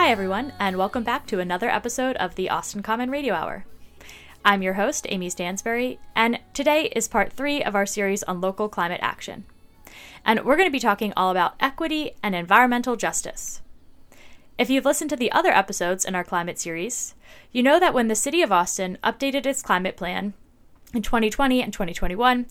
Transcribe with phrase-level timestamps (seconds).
[0.00, 3.66] Hi, everyone, and welcome back to another episode of the Austin Common Radio Hour.
[4.42, 8.70] I'm your host, Amy Stansberry, and today is part three of our series on local
[8.70, 9.44] climate action.
[10.24, 13.60] And we're going to be talking all about equity and environmental justice.
[14.56, 17.14] If you've listened to the other episodes in our climate series,
[17.52, 20.32] you know that when the City of Austin updated its climate plan
[20.94, 22.46] in 2020 and 2021,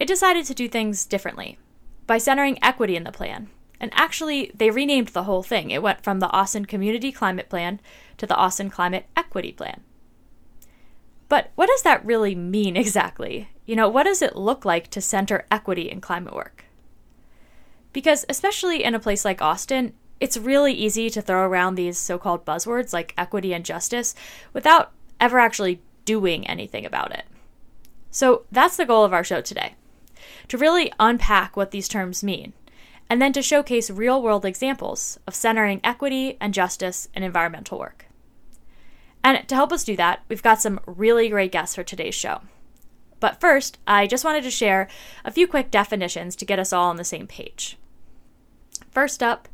[0.00, 1.58] it decided to do things differently
[2.06, 3.50] by centering equity in the plan.
[3.78, 5.70] And actually, they renamed the whole thing.
[5.70, 7.80] It went from the Austin Community Climate Plan
[8.16, 9.82] to the Austin Climate Equity Plan.
[11.28, 13.48] But what does that really mean exactly?
[13.66, 16.64] You know, what does it look like to center equity in climate work?
[17.92, 22.18] Because, especially in a place like Austin, it's really easy to throw around these so
[22.18, 24.14] called buzzwords like equity and justice
[24.52, 27.24] without ever actually doing anything about it.
[28.10, 29.74] So that's the goal of our show today
[30.48, 32.52] to really unpack what these terms mean,
[33.08, 38.06] and then to showcase real world examples of centering equity and justice in environmental work.
[39.22, 42.42] And to help us do that, we've got some really great guests for today's show.
[43.18, 44.88] But first, I just wanted to share
[45.24, 47.78] a few quick definitions to get us all on the same page.
[48.90, 49.48] First up,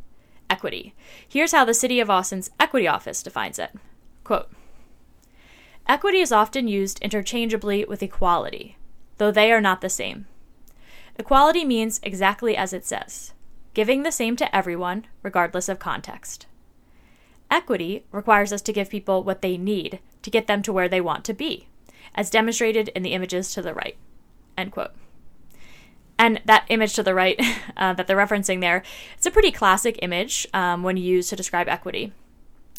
[0.50, 0.94] equity.
[1.26, 3.70] Here's how the City of Austin's Equity Office defines it
[4.24, 4.50] Quote,
[5.88, 8.76] Equity is often used interchangeably with equality,
[9.18, 10.26] though they are not the same.
[11.18, 13.32] Equality means exactly as it says
[13.74, 16.46] giving the same to everyone, regardless of context.
[17.50, 21.00] Equity requires us to give people what they need to get them to where they
[21.00, 21.68] want to be,
[22.14, 23.96] as demonstrated in the images to the right.
[24.56, 24.92] End quote.
[26.18, 27.40] And that image to the right
[27.76, 28.82] uh, that they're referencing there,
[29.16, 32.12] it's a pretty classic image um, when used to describe equity.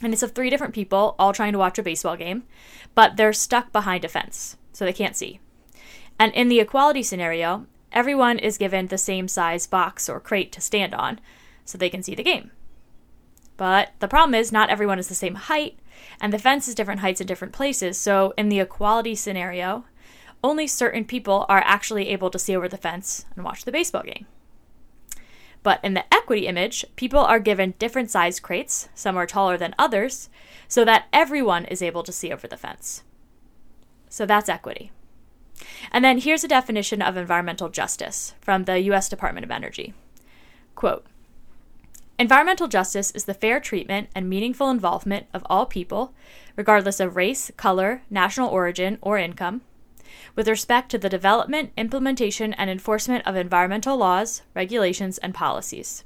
[0.02, 2.44] And it's of three different people all trying to watch a baseball game,
[2.96, 5.40] but they're stuck behind a fence, so they can't see.
[6.20, 10.62] And in the equality scenario, everyone is given the same size box or crate to
[10.62, 11.20] stand on,
[11.66, 12.52] so they can see the game.
[13.58, 15.80] But the problem is, not everyone is the same height,
[16.20, 17.98] and the fence is different heights in different places.
[17.98, 19.86] So, in the equality scenario,
[20.44, 24.04] only certain people are actually able to see over the fence and watch the baseball
[24.04, 24.26] game.
[25.62, 29.74] But in the equity image, people are given different size crates, some are taller than
[29.80, 30.30] others,
[30.68, 33.04] so that everyone is able to see over the fence.
[34.10, 34.92] So that's equity.
[35.92, 39.94] And then here's a definition of environmental justice from the US Department of Energy.
[40.76, 41.06] Quote
[42.20, 46.14] Environmental justice is the fair treatment and meaningful involvement of all people,
[46.56, 49.62] regardless of race, color, national origin, or income,
[50.36, 56.04] with respect to the development, implementation, and enforcement of environmental laws, regulations, and policies.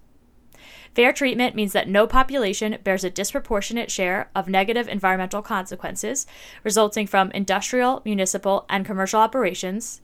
[0.98, 6.26] Fair treatment means that no population bears a disproportionate share of negative environmental consequences
[6.64, 10.02] resulting from industrial, municipal, and commercial operations,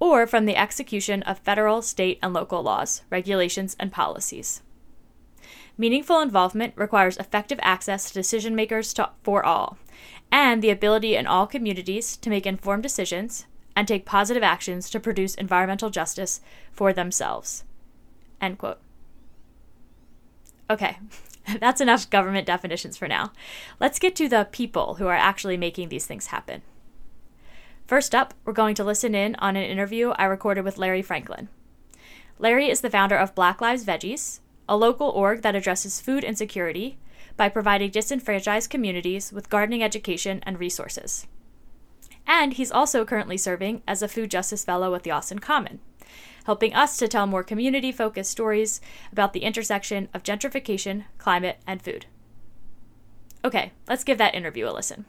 [0.00, 4.62] or from the execution of federal, state, and local laws, regulations, and policies.
[5.78, 9.78] Meaningful involvement requires effective access to decision makers to, for all,
[10.32, 14.98] and the ability in all communities to make informed decisions and take positive actions to
[14.98, 16.40] produce environmental justice
[16.72, 17.62] for themselves.
[18.40, 18.80] End quote.
[20.72, 20.96] Okay,
[21.60, 23.30] that's enough government definitions for now.
[23.78, 26.62] Let's get to the people who are actually making these things happen.
[27.86, 31.48] First up, we're going to listen in on an interview I recorded with Larry Franklin.
[32.38, 36.96] Larry is the founder of Black Lives Veggies, a local org that addresses food insecurity
[37.36, 41.26] by providing disenfranchised communities with gardening education and resources.
[42.26, 45.80] And he's also currently serving as a Food Justice Fellow with the Austin Common,
[46.44, 48.80] helping us to tell more community focused stories
[49.10, 52.06] about the intersection of gentrification, climate, and food.
[53.44, 55.04] Okay, let's give that interview a listen.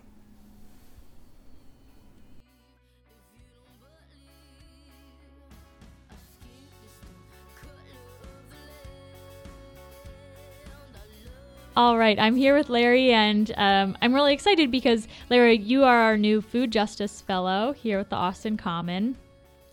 [11.76, 15.98] All right, I'm here with Larry, and um, I'm really excited because, Larry, you are
[15.98, 19.18] our new Food Justice Fellow here at the Austin Common.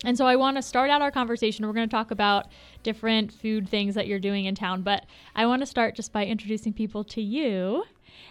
[0.05, 1.67] And so I want to start out our conversation.
[1.67, 2.47] We're going to talk about
[2.83, 5.05] different food things that you're doing in town, but
[5.35, 7.85] I want to start just by introducing people to you.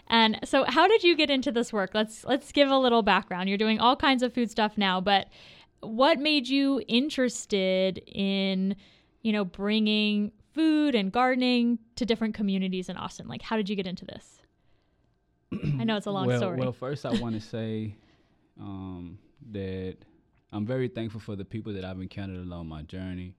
[0.07, 1.91] And so how did you get into this work?
[1.93, 3.49] Let's let's give a little background.
[3.49, 5.27] You're doing all kinds of food stuff now, but
[5.81, 8.75] what made you interested in,
[9.21, 13.27] you know, bringing food and gardening to different communities in Austin?
[13.27, 14.41] Like, how did you get into this?
[15.53, 16.59] I know it's a long well, story.
[16.59, 17.95] Well, first I want to say
[18.59, 19.17] um,
[19.51, 19.97] that
[20.51, 23.35] I'm very thankful for the people that I've encountered along my journey.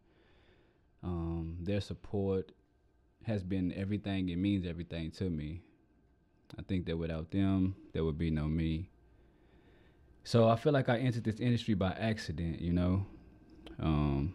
[1.02, 2.52] Um, their support
[3.26, 4.28] has been everything.
[4.28, 5.62] It means everything to me.
[6.58, 8.90] I think that without them, there would be no me.
[10.24, 13.06] So I feel like I entered this industry by accident, you know.
[13.80, 14.34] Um,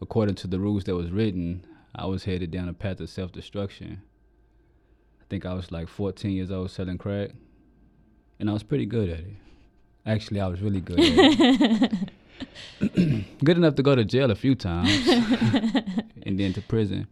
[0.00, 3.32] according to the rules that was written, I was headed down a path of self
[3.32, 4.02] destruction.
[5.20, 7.30] I think I was like 14 years old selling crack,
[8.38, 9.36] and I was pretty good at it.
[10.06, 10.98] Actually, I was really good.
[12.80, 15.06] Good enough to go to jail a few times,
[16.22, 17.06] and then to prison.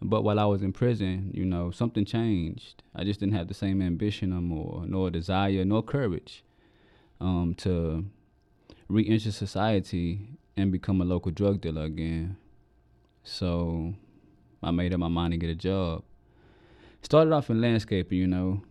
[0.00, 2.84] But while I was in prison, you know, something changed.
[2.94, 6.44] I just didn't have the same ambition no more, nor desire, nor courage
[7.20, 8.04] um, to
[8.88, 12.36] re-enter society and become a local drug dealer again.
[13.24, 13.94] So
[14.62, 16.04] I made up my mind to get a job.
[17.02, 18.62] Started off in landscaping, you know,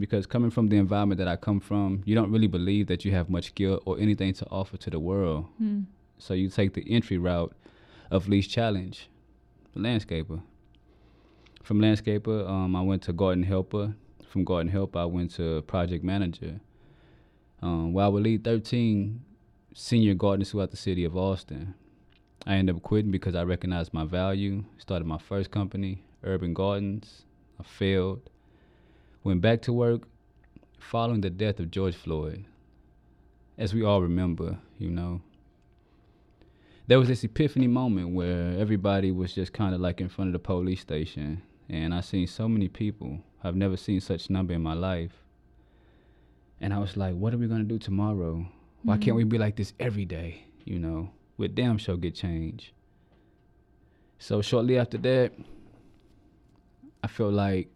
[0.00, 3.12] because coming from the environment that I come from, you don't really believe that you
[3.12, 5.46] have much skill or anything to offer to the world.
[5.62, 5.84] Mm.
[6.18, 7.54] So you take the entry route
[8.10, 9.08] of least challenge,
[9.76, 10.42] landscaper.
[11.62, 13.94] From landscaper, um, I went to garden helper.
[14.28, 16.60] From garden helper, I went to project manager.
[17.62, 19.20] Um, where I would lead 13
[19.74, 21.74] senior gardeners throughout the city of Austin.
[22.46, 24.64] I ended up quitting because I recognized my value.
[24.78, 27.22] Started my first company, Urban Gardens.
[27.58, 28.30] I failed.
[29.22, 30.08] Went back to work
[30.78, 32.46] following the death of George Floyd.
[33.58, 35.20] As we all remember, you know.
[36.86, 40.32] There was this epiphany moment where everybody was just kind of like in front of
[40.32, 41.42] the police station.
[41.68, 43.20] And I seen so many people.
[43.44, 45.12] I've never seen such number in my life.
[46.60, 48.46] And I was like, what are we going to do tomorrow?
[48.82, 49.30] Why can't we mm-hmm.
[49.30, 50.44] be like this every day?
[50.64, 52.72] You know, with damn sure get change.
[54.18, 55.32] So shortly after that,
[57.04, 57.68] I felt like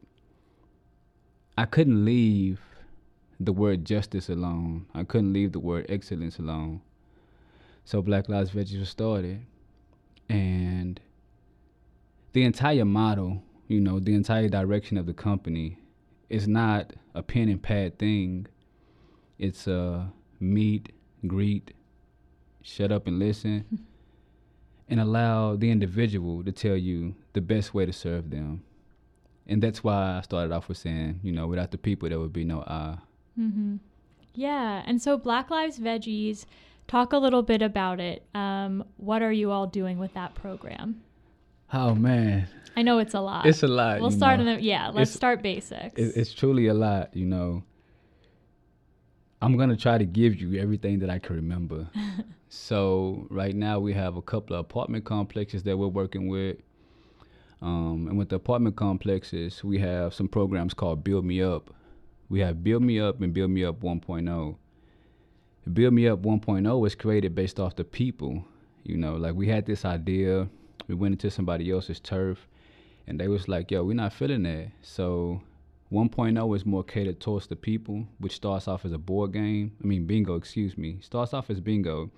[1.57, 2.61] I couldn't leave
[3.39, 4.87] the word justice alone.
[4.95, 6.81] I couldn't leave the word excellence alone.
[7.85, 9.45] So Black Lives Veggies was started.
[10.29, 11.01] And
[12.33, 15.79] the entire model, you know, the entire direction of the company
[16.29, 18.47] is not a pen and pad thing.
[19.39, 20.93] It's a meet,
[21.27, 21.73] greet,
[22.63, 23.87] shut up and listen,
[24.89, 28.65] and allow the individual to tell you the best way to serve them.
[29.47, 32.33] And that's why I started off with saying, you know, without the people, there would
[32.33, 32.97] be no I.
[33.39, 33.77] Mm-hmm.
[34.35, 34.83] Yeah.
[34.87, 36.47] And so, Black Lives Veggies,
[36.89, 38.25] talk a little bit about it.
[38.35, 41.03] Um, what are you all doing with that program?
[41.73, 42.47] Oh man,
[42.77, 43.47] I know it's a lot.
[43.47, 44.01] it's a lot.
[44.01, 44.47] we'll start know.
[44.47, 44.87] in the yeah.
[44.89, 45.99] Let's It's- start basics.
[46.01, 47.65] it, it's truly a lot, you know.
[49.43, 51.89] I'm gonna try to give you everything that I can remember.
[52.49, 56.59] so right now we have a couple of apartment complexes that we're working with.
[57.65, 61.73] Um, and with the apartment complexes, we have some programs called Build Me Up.
[62.29, 64.57] We have Build Me Up and Build Me Up 1.0.
[65.73, 68.45] Build Me Up 1.0 was created based off the people.
[68.83, 70.47] You know, like we had this idea,
[70.89, 72.47] we went into somebody else's turf,
[73.07, 75.41] and they was like, "Yo, we're not feeling that." So
[75.91, 79.73] 1.0 is more catered towards the people, which starts off as a board game.
[79.83, 80.99] I mean, bingo, excuse me.
[81.01, 82.11] Starts off as bingo,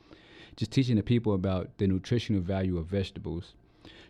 [0.57, 3.55] just teaching the people about the nutritional value of vegetables.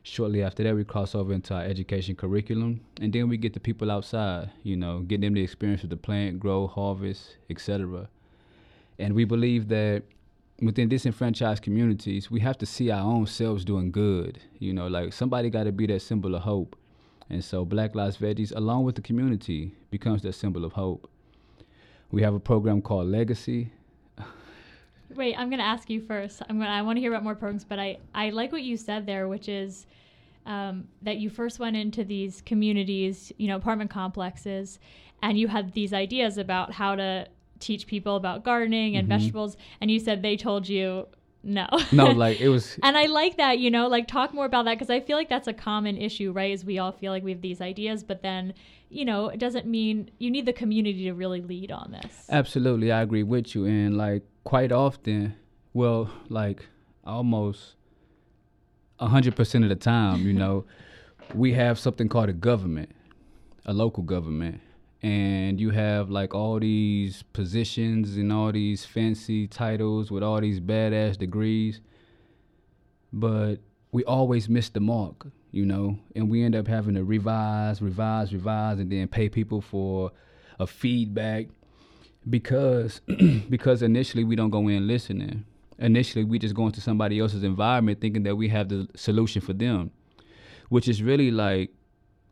[0.08, 3.58] Shortly after that, we cross over into our education curriculum, and then we get the
[3.58, 8.08] people outside, you know, getting them the experience of the plant, grow, harvest, etc.
[9.00, 10.05] And we believe that
[10.62, 14.38] within disenfranchised communities, we have to see our own selves doing good.
[14.61, 16.76] You know, like somebody got to be that symbol of hope.
[17.29, 21.11] And so Black Lives Veggies, along with the community, becomes that symbol of hope.
[22.12, 23.73] We have a program called Legacy.
[25.17, 26.43] Wait, I'm gonna ask you first.
[26.49, 26.70] I'm gonna.
[26.70, 29.28] I want to hear about more programs, but I I like what you said there,
[29.28, 29.87] which is
[30.47, 34.79] um, that you first went into these communities, you know, apartment complexes,
[35.23, 37.26] and you had these ideas about how to
[37.59, 39.11] teach people about gardening and Mhm.
[39.11, 41.07] vegetables, and you said they told you
[41.43, 41.67] no.
[41.93, 42.79] No, like it was.
[42.83, 45.29] And I like that, you know, like talk more about that because I feel like
[45.29, 46.50] that's a common issue, right?
[46.50, 48.53] Is we all feel like we have these ideas, but then,
[48.88, 52.26] you know, it doesn't mean you need the community to really lead on this.
[52.29, 53.65] Absolutely, I agree with you.
[53.65, 55.37] And like quite often,
[55.73, 56.67] well, like
[57.05, 57.76] almost
[58.99, 60.65] a hundred percent of the time, you know,
[61.35, 62.91] we have something called a government,
[63.65, 64.61] a local government,
[65.03, 70.61] and you have like all these positions and all these fancy titles with all these
[70.61, 71.81] badass degrees,
[73.12, 73.57] but
[73.93, 78.33] we always miss the mark, you know, and we end up having to revise, revise,
[78.33, 80.12] revise, and then pay people for
[80.59, 81.47] a feedback
[82.29, 83.00] because
[83.49, 85.45] because initially we don't go in listening.
[85.78, 89.52] Initially we just go into somebody else's environment thinking that we have the solution for
[89.52, 89.90] them,
[90.68, 91.71] which is really like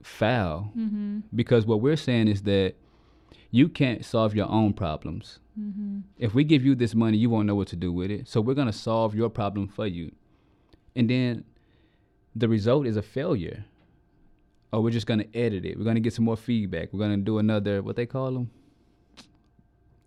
[0.02, 0.72] foul.
[0.76, 1.20] Mm-hmm.
[1.34, 2.74] Because what we're saying is that
[3.50, 5.38] you can't solve your own problems.
[5.60, 6.00] Mm-hmm.
[6.18, 8.28] If we give you this money, you won't know what to do with it.
[8.28, 10.12] So we're gonna solve your problem for you,
[10.96, 11.44] and then
[12.34, 13.64] the result is a failure.
[14.72, 15.78] Or we're just gonna edit it.
[15.78, 16.92] We're gonna get some more feedback.
[16.92, 18.50] We're gonna do another what they call them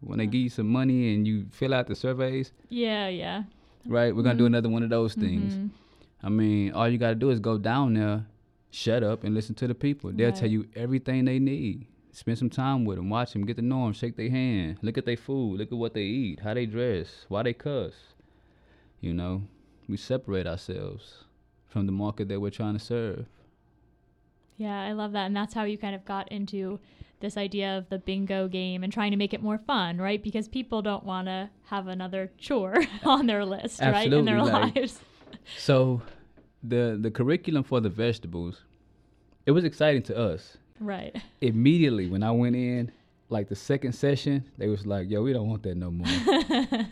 [0.02, 3.44] when they give you some money and you fill out the surveys, Yeah, yeah.
[3.86, 4.16] right?
[4.16, 4.48] We're gonna do Mhm.
[4.48, 5.56] another one of those things.
[5.56, 5.70] Mhm.
[6.24, 8.26] I mean, all you gotta do is go down there,
[8.72, 10.12] shut up and listen to the people.
[10.12, 11.88] They'll tell you everything they need.
[12.12, 14.98] Spend some time with them, watch them, get to know them, shake their hand, look
[14.98, 18.14] at their food, look at what they eat, how they dress, why they cuss.
[19.02, 19.44] You know,
[19.88, 21.26] we separate ourselves
[21.68, 23.28] from the market that we're trying to serve.
[24.58, 25.28] Yeah, I love that.
[25.28, 26.80] And that's how you kind of got into
[27.20, 30.22] this idea of the bingo game and trying to make it more fun, right?
[30.22, 34.12] Because people don't want to have another chore on their list, right?
[34.12, 35.00] In their Absolutely, like- lives.
[35.58, 36.02] So,
[36.64, 38.64] the the curriculum for the vegetables,
[39.46, 40.58] it was exciting to us.
[40.80, 41.16] Right.
[41.42, 42.92] Immediately when I went in,
[43.30, 46.08] like the second session, they was like, "Yo, we don't want that no more."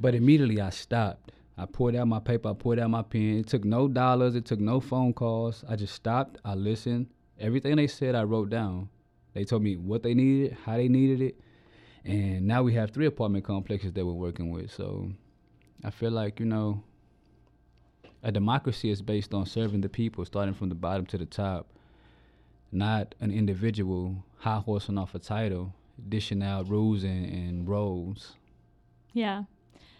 [0.00, 1.32] but immediately I stopped.
[1.58, 3.38] I poured out my paper, I poured out my pen.
[3.38, 5.64] It took no dollars, it took no phone calls.
[5.68, 7.06] I just stopped, I listened.
[7.40, 8.88] Everything they said, I wrote down.
[9.36, 11.38] They told me what they needed, how they needed it.
[12.06, 14.72] And now we have three apartment complexes that we're working with.
[14.72, 15.10] So
[15.84, 16.82] I feel like, you know,
[18.22, 21.66] a democracy is based on serving the people, starting from the bottom to the top,
[22.72, 25.74] not an individual high horsing off a title,
[26.08, 28.36] dishing out rules and, and roles.
[29.12, 29.42] Yeah.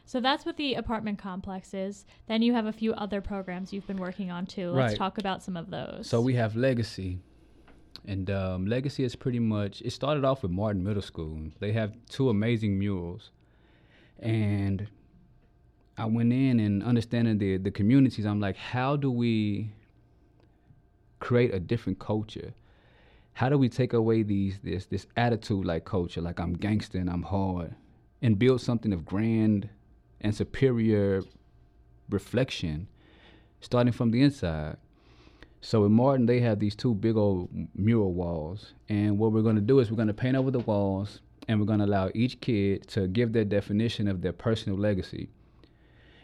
[0.07, 2.07] So that's what the apartment complex is.
[2.27, 4.71] Then you have a few other programs you've been working on too.
[4.71, 4.99] Let's Right.
[4.99, 6.09] talk about some of those.
[6.09, 7.19] So we have Legacy,
[8.07, 9.83] and um, Legacy is pretty much.
[9.83, 11.51] It started off with Martin Middle School.
[11.59, 13.31] They have two amazing murals,
[14.21, 14.87] and
[15.99, 18.25] I went in and understanding the the communities.
[18.25, 19.73] I'm like, how do we
[21.19, 22.55] create a different culture?
[23.35, 27.11] How do we take away these this this attitude like culture, like I'm gangster and
[27.11, 27.75] I'm hard,
[28.23, 29.69] and build something of grand
[30.21, 31.23] and superior
[32.09, 32.89] reflection,
[33.61, 34.77] starting from the inside?
[35.61, 39.57] So in Martin, they have these two big old mural walls, and what we're going
[39.57, 42.11] to do is we're going to paint over the walls, and we're going to allow
[42.15, 45.29] each kid to give their definition of their personal legacy.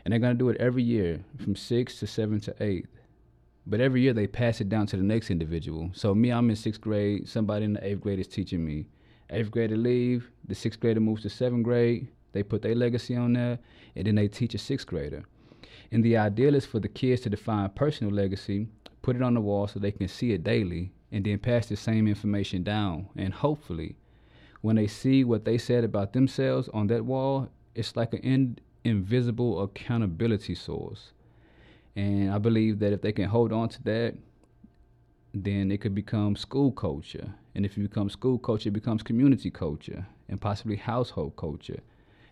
[0.04, 2.88] And they're going to do it every year, from sixth to seventh to eighth.
[3.66, 5.90] But every year they pass it down to the next individual.
[5.94, 7.28] So me, I'm in sixth grade.
[7.28, 8.88] Somebody in the eighth grade is teaching me.
[9.30, 10.30] Eighth grader leave.
[10.46, 12.08] The sixth grader moves to seventh grade.
[12.32, 13.58] They put their legacy on there,
[13.94, 15.22] and then they teach a sixth grader.
[15.92, 18.66] And the ideal is for the kids to define personal legacy,
[19.02, 21.76] put it on the wall so they can see it daily, and then pass the
[21.76, 23.08] same information down.
[23.16, 23.96] And hopefully,
[24.62, 28.58] when they see what they said about themselves on that wall, it's like an in,
[28.84, 31.12] invisible accountability source.
[31.94, 34.14] And I believe that if they can hold on to that,
[35.34, 37.34] then it could become school culture.
[37.54, 41.80] And if it becomes school culture, it becomes community culture and possibly household culture.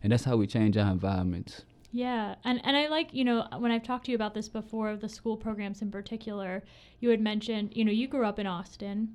[0.02, 1.64] And that's how we change our environments.
[1.92, 4.97] Yeah, and and I like you know when I've talked to you about this before,
[4.97, 6.62] the school programs in particular,
[7.00, 9.14] you had mentioned you know you grew up in Austin,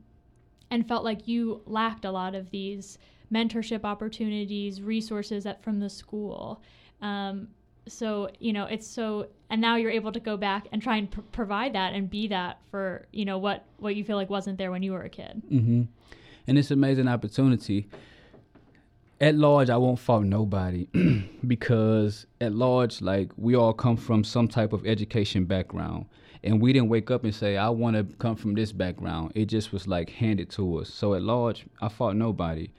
[0.69, 2.97] and felt like you lacked a lot of these
[3.33, 6.61] mentorship opportunities, resources that from the school.
[7.01, 7.47] Um,
[7.87, 11.09] so you know it's so and now you're able to go back and try and
[11.11, 14.57] pr- provide that and be that for you know what what you feel like wasn't
[14.57, 15.41] there when you were a kid.
[15.49, 15.83] hmm
[16.47, 17.87] And it's an amazing opportunity.
[19.21, 20.87] At large, I won't fault nobody
[21.47, 26.07] because at large, like we all come from some type of education background.
[26.43, 29.31] And we didn't wake up and say, I want to come from this background.
[29.33, 30.93] It just was like handed to us.
[30.93, 32.69] So at large, I fault nobody.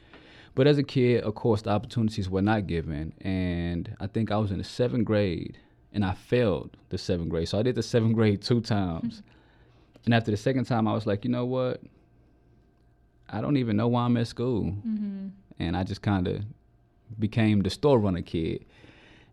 [0.55, 3.13] But as a kid, of course, the opportunities were not given.
[3.23, 5.59] And I think I was in the seventh grade
[5.93, 7.49] and I failed the seventh grade.
[7.49, 9.23] So I did the seventh grade two times.
[10.05, 11.81] and after the second time, I was like, you know what?
[13.29, 14.65] I don't even know why I'm at school.
[14.65, 15.29] Mm-hmm.
[15.59, 16.43] And I just kind of
[17.19, 18.65] became the store runner kid,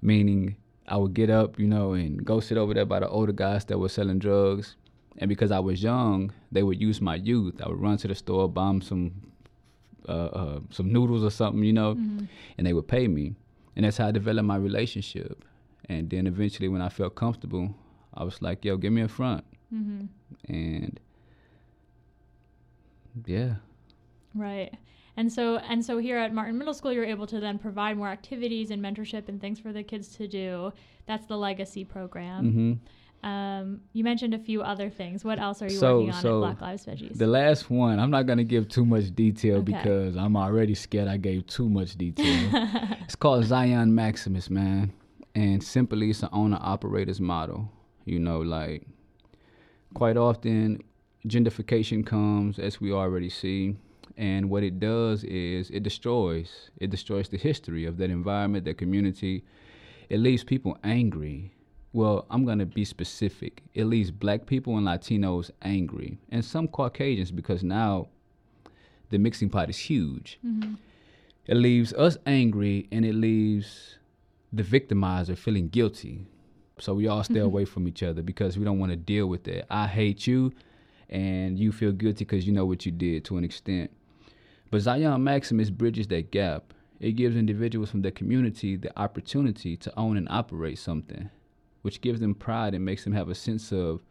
[0.01, 0.55] meaning
[0.87, 3.65] I would get up, you know, and go sit over there by the older guys
[3.65, 4.75] that were selling drugs.
[5.17, 7.61] And because I was young, they would use my youth.
[7.63, 9.11] I would run to the store, buy 'em some
[10.09, 12.25] uh, uh, some noodles or something, you know, Mm-hmm.
[12.57, 13.35] and they would pay me.
[13.75, 15.45] And that's how I developed my relationship.
[15.87, 17.73] And then eventually, when I felt comfortable,
[18.13, 20.05] I was like, "Yo, give me a front." Mm-hmm.
[20.53, 20.99] And
[23.25, 23.55] yeah,
[24.35, 24.73] Right.
[25.15, 28.07] And so and so here at Martin Middle School you're able to then provide more
[28.09, 30.73] activities and mentorship and things for the kids to do.
[31.05, 32.51] That's the legacy program.
[32.51, 32.73] hmm
[33.27, 35.23] Um, you mentioned a few other things.
[35.23, 37.17] What else are you So- working on so at Black Lives Veggies?
[37.17, 39.71] The last one, I'm not gonna give too much detail Okay.
[39.71, 42.49] because I'm already scared I gave too much detail.
[43.05, 44.91] it's called Zion Maximus, man,
[45.35, 47.69] and simply it's an owner operators model.
[48.03, 48.81] You know, like
[49.93, 50.81] quite often
[51.25, 53.75] gentrification comes as we already see,
[54.17, 56.69] and what it does is it destroys.
[56.79, 59.43] It destroys the history of that environment, that community.
[60.09, 61.51] It leaves people angry.
[61.93, 63.63] Well, I'm gonna be specific.
[63.73, 68.07] It leaves black people and Latinos angry, and some Caucasians because now
[69.09, 70.39] the mixing pot is huge.
[70.45, 70.77] Mhm.
[71.45, 73.97] It leaves us angry, and it leaves
[74.51, 76.25] the victimizer feeling guilty.
[76.79, 79.43] So we all stay away from each other because we don't want to deal with
[79.43, 79.71] that.
[79.71, 80.51] I hate you,
[81.09, 83.91] and you feel guilty because you know what you did to an extent.
[84.73, 86.73] But Zion Maximus bridges that gap.
[86.99, 91.29] It gives individuals from the community the opportunity to own and operate something,
[91.83, 94.01] which gives them pride and makes them have a sense of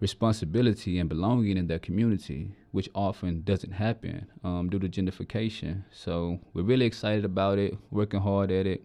[0.00, 5.82] responsibility and belonging in their community, which often doesn't happen um, due to gentrification.
[5.90, 8.82] So we're really excited about it, working hard at it.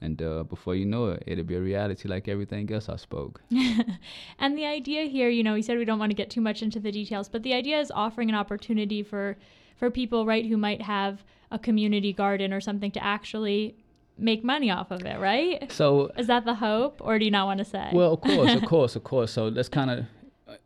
[0.00, 3.42] And uh, before you know it, it'll be a reality like everything else I spoke.
[4.38, 6.62] and the idea here, you know, we said we don't want to get too much
[6.62, 9.36] into the details, but the idea is offering an opportunity for
[9.76, 13.76] for people, right, who might have a community garden or something to actually
[14.18, 15.70] make money off of it, right?
[15.70, 17.90] So is that the hope, or do you not want to say?
[17.92, 19.32] Well, of course, of course, of course.
[19.32, 20.06] So let's kind of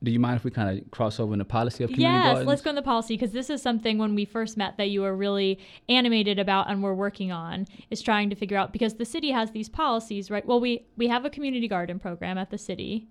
[0.02, 2.26] do you mind if we kind of cross over in the policy of community yes,
[2.26, 2.48] gardens?
[2.48, 5.00] let's go in the policy because this is something when we first met that you
[5.00, 9.04] were really animated about and we're working on is trying to figure out because the
[9.04, 10.44] city has these policies, right?
[10.44, 13.08] Well, we we have a community garden program at the city,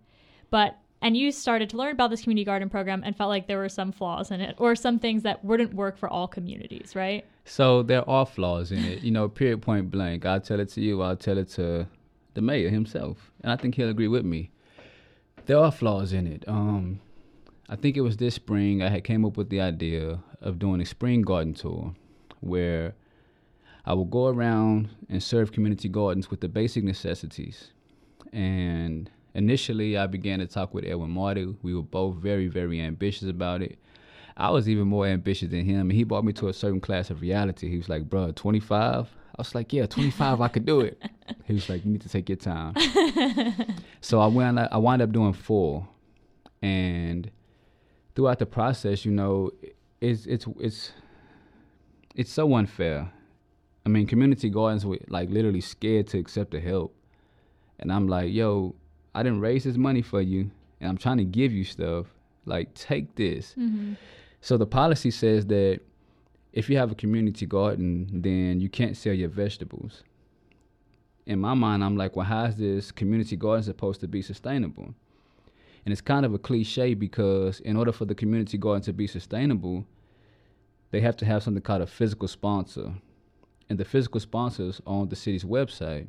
[0.51, 3.57] but and you started to learn about this community garden program and felt like there
[3.57, 7.25] were some flaws in it or some things that wouldn't work for all communities, right?
[7.45, 10.25] So there are flaws in it, you know, period point blank.
[10.25, 11.87] I'll tell it to you, I'll tell it to
[12.33, 14.51] the mayor himself, and I think he'll agree with me
[15.49, 16.43] there are flaws in it.
[16.47, 16.99] Um,
[17.69, 20.79] I think it was this spring I had came up with the idea of doing
[20.79, 21.95] a spring garden tour,
[22.39, 22.93] where
[23.83, 27.71] I will go around and serve community gardens with the basic necessities.
[28.31, 31.55] And initially, I began to talk with Edwin Marty.
[31.61, 33.79] We were both very, very ambitious about it.
[34.37, 37.09] I was even more ambitious than him, and he brought me to a certain class
[37.09, 37.69] of reality.
[37.69, 39.07] He was like, "Bro, 25."
[39.37, 41.01] I was like, "Yeah, 25, I could do it."
[41.45, 42.73] He was like, "You need to take your time."
[44.01, 44.57] so I went.
[44.59, 45.87] I wound up doing four,
[46.61, 47.29] and
[48.15, 49.51] throughout the process, you know,
[49.99, 50.91] it's it's it's
[52.15, 53.11] it's so unfair.
[53.85, 56.95] I mean, community gardens were like literally scared to accept the help,
[57.79, 58.75] and I'm like, "Yo,
[59.13, 62.07] I didn't raise this money for you, and I'm trying to give you stuff.
[62.45, 63.93] Like, take this." Mm-hmm.
[64.41, 65.81] So the policy says that
[66.53, 70.03] if you have a community garden, then you can't sell your vegetables.
[71.25, 74.95] In my mind, I'm like, well, how is this community garden supposed to be sustainable?
[75.85, 79.07] And it's kind of a cliche because in order for the community garden to be
[79.07, 79.85] sustainable,
[80.91, 82.93] they have to have something called a physical sponsor.
[83.69, 86.07] And the physical sponsors on the city's website.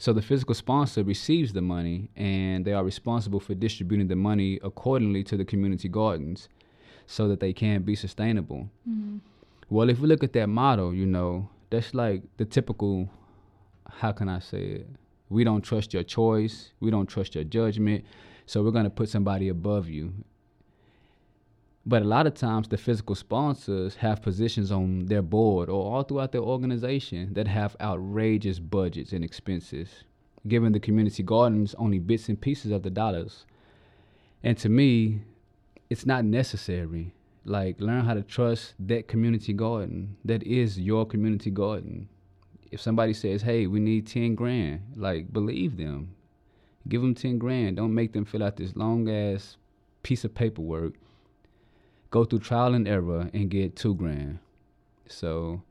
[0.00, 4.58] So the physical sponsor receives the money and they are responsible for distributing the money
[4.64, 6.48] accordingly to the community gardens
[7.06, 8.70] so that they can be sustainable.
[8.88, 9.18] Mm-hmm.
[9.68, 13.10] Well, if we look at that model, you know, that's like the typical,
[13.90, 14.88] how can I say it?
[15.28, 16.72] We don't trust your choice.
[16.80, 18.06] We don't trust your judgment.
[18.46, 20.14] So we're going to put somebody above you.
[21.86, 26.02] But a lot of times, the physical sponsors have positions on their board or all
[26.02, 30.04] throughout their organization that have outrageous budgets and expenses,
[30.46, 33.46] giving the community gardens only bits and pieces of the dollars.
[34.42, 35.22] And to me,
[35.88, 37.14] it's not necessary.
[37.44, 40.16] Like learn how to trust that community garden.
[40.24, 42.08] That is your community garden.
[42.70, 46.14] If somebody says hey we need 10 grand like believe them.
[46.88, 47.76] Give them 10 grand.
[47.76, 49.56] Don't make them fill out this long ass
[50.02, 50.94] piece of paperwork
[52.10, 54.38] go through trial and error and get two grand.
[55.08, 55.62] So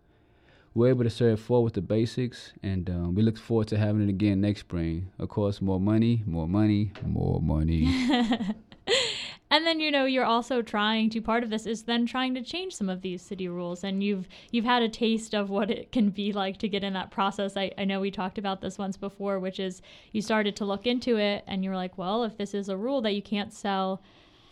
[0.74, 4.02] we're able to serve four with the basics and um, we look forward to having
[4.02, 5.12] it again next spring.
[5.20, 8.10] Of course more money more money more money.
[9.52, 12.44] And then you know you're also trying to part of this is then trying to
[12.44, 15.92] change some of these city rules and you've you've had a taste of what it
[15.92, 17.58] can be like to get in that process.
[17.58, 20.86] I, I know we talked about this once before which is you started to look
[20.86, 24.04] into it and you're like well if this is a rule that you can't sell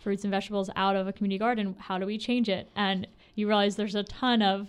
[0.08, 3.46] fruits and vegetables out of a community garden how do we change it and you
[3.46, 4.68] realize there's a ton of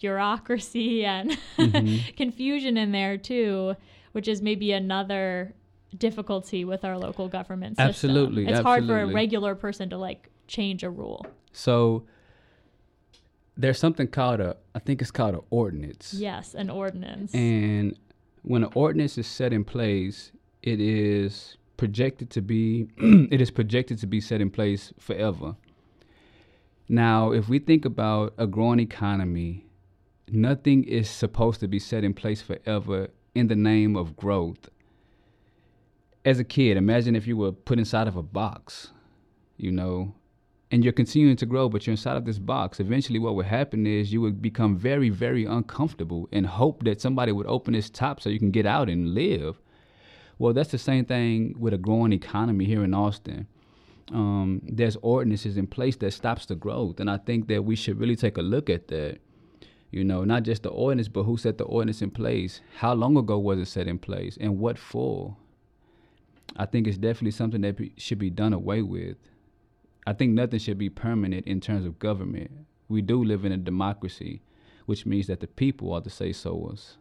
[0.00, 2.10] bureaucracy and mm-hmm.
[2.16, 3.76] confusion in there too
[4.12, 5.52] which is maybe another
[5.96, 7.88] difficulty with our local government system.
[7.88, 8.42] Absolutely.
[8.44, 8.88] It's absolutely.
[8.88, 11.26] hard for a regular person to like change a rule.
[11.52, 12.04] So
[13.56, 16.14] there's something called a I think it's called an ordinance.
[16.14, 17.34] Yes, an ordinance.
[17.34, 17.98] And
[18.42, 23.98] when an ordinance is set in place, it is projected to be it is projected
[23.98, 25.56] to be set in place forever.
[26.90, 29.64] Now, if we think about a growing economy,
[30.30, 34.68] nothing is supposed to be set in place forever in the name of growth
[36.28, 38.92] as a kid, imagine if you were put inside of a box,
[39.56, 40.14] you know,
[40.70, 42.80] and you're continuing to grow, but you're inside of this box.
[42.80, 47.32] Eventually, what would happen is you would become very, very uncomfortable and hope that somebody
[47.32, 49.58] would open this top so you can get out and live.
[50.38, 53.46] Well, that's the same thing with a growing economy here in Austin.
[54.12, 57.98] Um, there's ordinances in place that stops the growth, and I think that we should
[57.98, 59.18] really take a look at that.
[59.90, 62.60] You know, not just the ordinance, but who set the ordinance in place?
[62.76, 65.36] How long ago was it set in place, and what for?
[66.56, 69.16] I think it's definitely something that be, should be done away with.
[70.06, 72.50] I think nothing should be permanent in terms of government.
[72.88, 74.42] We do live in a democracy,
[74.86, 76.96] which means that the people are the say so's.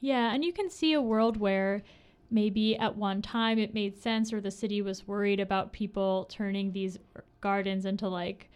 [0.00, 1.82] Yeah, and you can see a world where
[2.32, 6.72] maybe at one time it made sense or the city was worried about people turning
[6.72, 6.98] these
[7.40, 8.48] gardens into like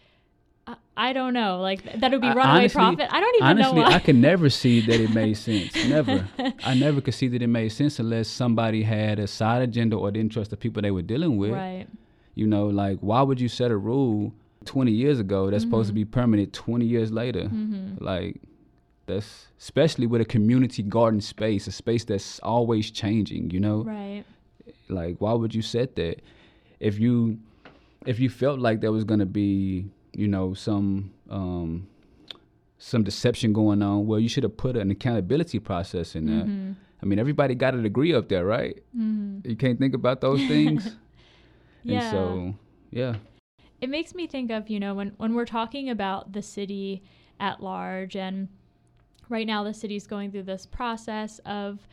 [0.96, 3.08] I don't know, like that would be runaway honestly, profit.
[3.12, 3.80] I don't even honestly, know.
[3.82, 5.76] Honestly, I can never see that it made sense.
[5.88, 6.26] Never.
[6.64, 10.10] I never could see that it made sense unless somebody had a side agenda or
[10.10, 11.52] didn't trust the people they were dealing with.
[11.52, 11.86] Right.
[12.34, 14.32] You know, like why would you set a rule
[14.64, 15.70] 20 years ago that's mm-hmm.
[15.70, 17.42] supposed to be permanent 20 years later?
[17.42, 18.04] Mm-hmm.
[18.04, 18.40] Like
[19.06, 23.82] that's especially with a community garden space, a space that's always changing, you know?
[23.84, 24.24] Right.
[24.88, 26.20] Like why would you set that?
[26.80, 27.38] If you
[28.04, 31.88] if you felt like there was going to be, you know, some um
[32.78, 36.44] some deception going on, well, you should have put an accountability process in there.
[36.44, 36.72] Mm-hmm.
[37.02, 38.76] I mean, everybody got a degree up there, right?
[38.96, 39.48] Mm-hmm.
[39.48, 40.96] You can't think about those things.
[41.82, 42.00] yeah.
[42.00, 42.54] And so,
[42.90, 43.16] yeah.
[43.80, 47.02] It makes me think of, you know, when when we're talking about the city
[47.38, 48.48] at large and
[49.28, 51.86] right now the city's going through this process of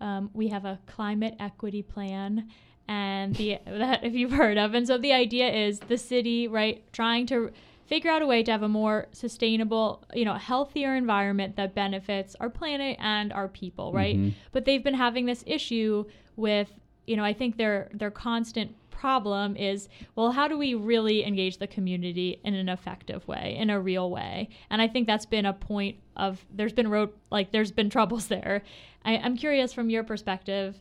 [0.00, 2.48] um, we have a climate equity plan
[2.86, 6.84] and the that if you've heard of and so the idea is the city right
[6.92, 7.50] trying to
[7.86, 12.36] figure out a way to have a more sustainable you know healthier environment that benefits
[12.40, 14.30] our planet and our people right mm-hmm.
[14.52, 16.04] but they've been having this issue
[16.36, 16.70] with
[17.06, 21.58] you know i think their their constant problem is well how do we really engage
[21.58, 24.48] the community in an effective way in a real way?
[24.70, 28.26] And i think that's been a point of there's been road like there's been troubles
[28.26, 28.62] there.
[29.04, 30.80] I, i'm curious from your perspective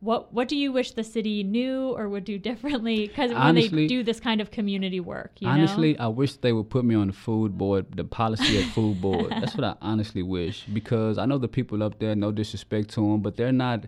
[0.00, 3.08] what what do you wish the city knew or would do differently?
[3.08, 6.04] Because when they do this kind of community work honestly know?
[6.04, 9.30] i wish they would put me on the food board the policy at food board.
[9.30, 13.00] That's what i honestly wish because i know the people up there no disrespect to
[13.00, 13.86] them but they're not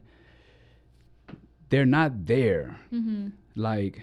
[1.68, 2.76] they're not there.
[2.92, 3.28] Mm-hmm
[3.60, 4.02] like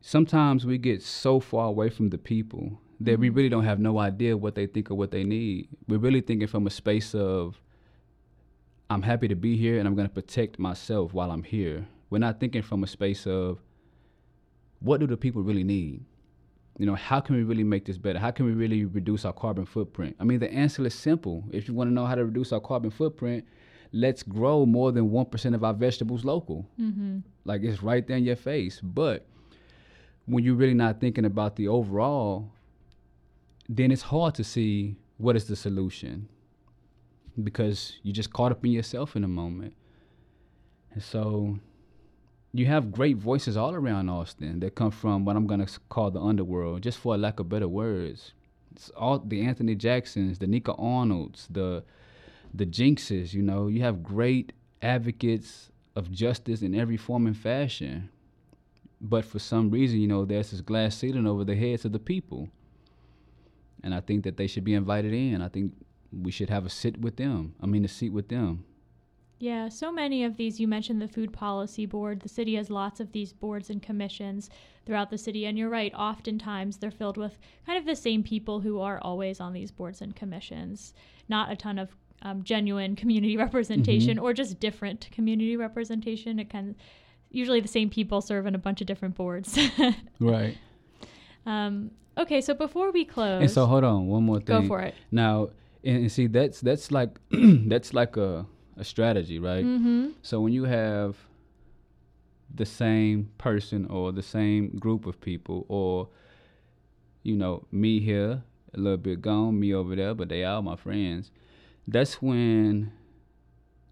[0.00, 3.36] sometimes we get so far away from the people that we mm-hmm.
[3.36, 5.68] really don't have no idea what they think or what they need.
[5.88, 7.60] We're really thinking from a space of
[8.90, 11.86] I'm happy to be here and I'm going to protect myself while I'm here.
[12.10, 13.60] We're not thinking from a space of
[14.80, 16.04] what do the people really need?
[16.78, 18.18] You know, how can we really make this better?
[18.18, 20.16] How can we really reduce our carbon footprint?
[20.18, 21.44] I mean, the answer is simple.
[21.52, 23.44] If you want to know how to reduce our carbon footprint,
[23.92, 26.66] let's grow more than 1% of our vegetables local.
[26.80, 27.18] Mm-hmm.
[27.44, 28.80] Like it's right there in your face.
[28.80, 29.26] But
[30.26, 32.50] when you're really not thinking about the overall,
[33.68, 36.28] then it's hard to see what is the solution
[37.42, 39.74] because you're just caught up in yourself in a moment.
[40.92, 41.58] And so
[42.52, 46.10] you have great voices all around Austin that come from what I'm going to call
[46.10, 48.32] the underworld, just for lack of better words.
[48.72, 51.84] It's all the Anthony Jacksons, the Nika Arnolds, the
[52.54, 58.10] the jinxes, you know, you have great advocates of justice in every form and fashion.
[59.00, 61.98] But for some reason, you know, there's this glass ceiling over the heads of the
[61.98, 62.48] people.
[63.82, 65.40] And I think that they should be invited in.
[65.40, 65.72] I think
[66.12, 67.54] we should have a sit with them.
[67.62, 68.64] I mean, a seat with them.
[69.38, 70.60] Yeah, so many of these.
[70.60, 72.20] You mentioned the Food Policy Board.
[72.20, 74.50] The city has lots of these boards and commissions
[74.84, 75.46] throughout the city.
[75.46, 79.40] And you're right, oftentimes they're filled with kind of the same people who are always
[79.40, 80.92] on these boards and commissions.
[81.26, 84.24] Not a ton of um, genuine community representation mm-hmm.
[84.24, 86.38] or just different community representation.
[86.38, 86.76] It can
[87.30, 89.58] usually the same people serve in a bunch of different boards.
[90.20, 90.56] right.
[91.46, 94.62] Um, okay, so before we close, and so hold on, one more thing.
[94.62, 94.94] Go for it.
[95.10, 95.50] Now,
[95.84, 99.64] and, and see, that's that's like that's like a a strategy, right?
[99.64, 100.08] Mm-hmm.
[100.22, 101.16] So when you have
[102.52, 106.08] the same person or the same group of people, or
[107.22, 108.42] you know, me here
[108.74, 111.30] a little bit gone, me over there, but they are my friends
[111.90, 112.92] that's when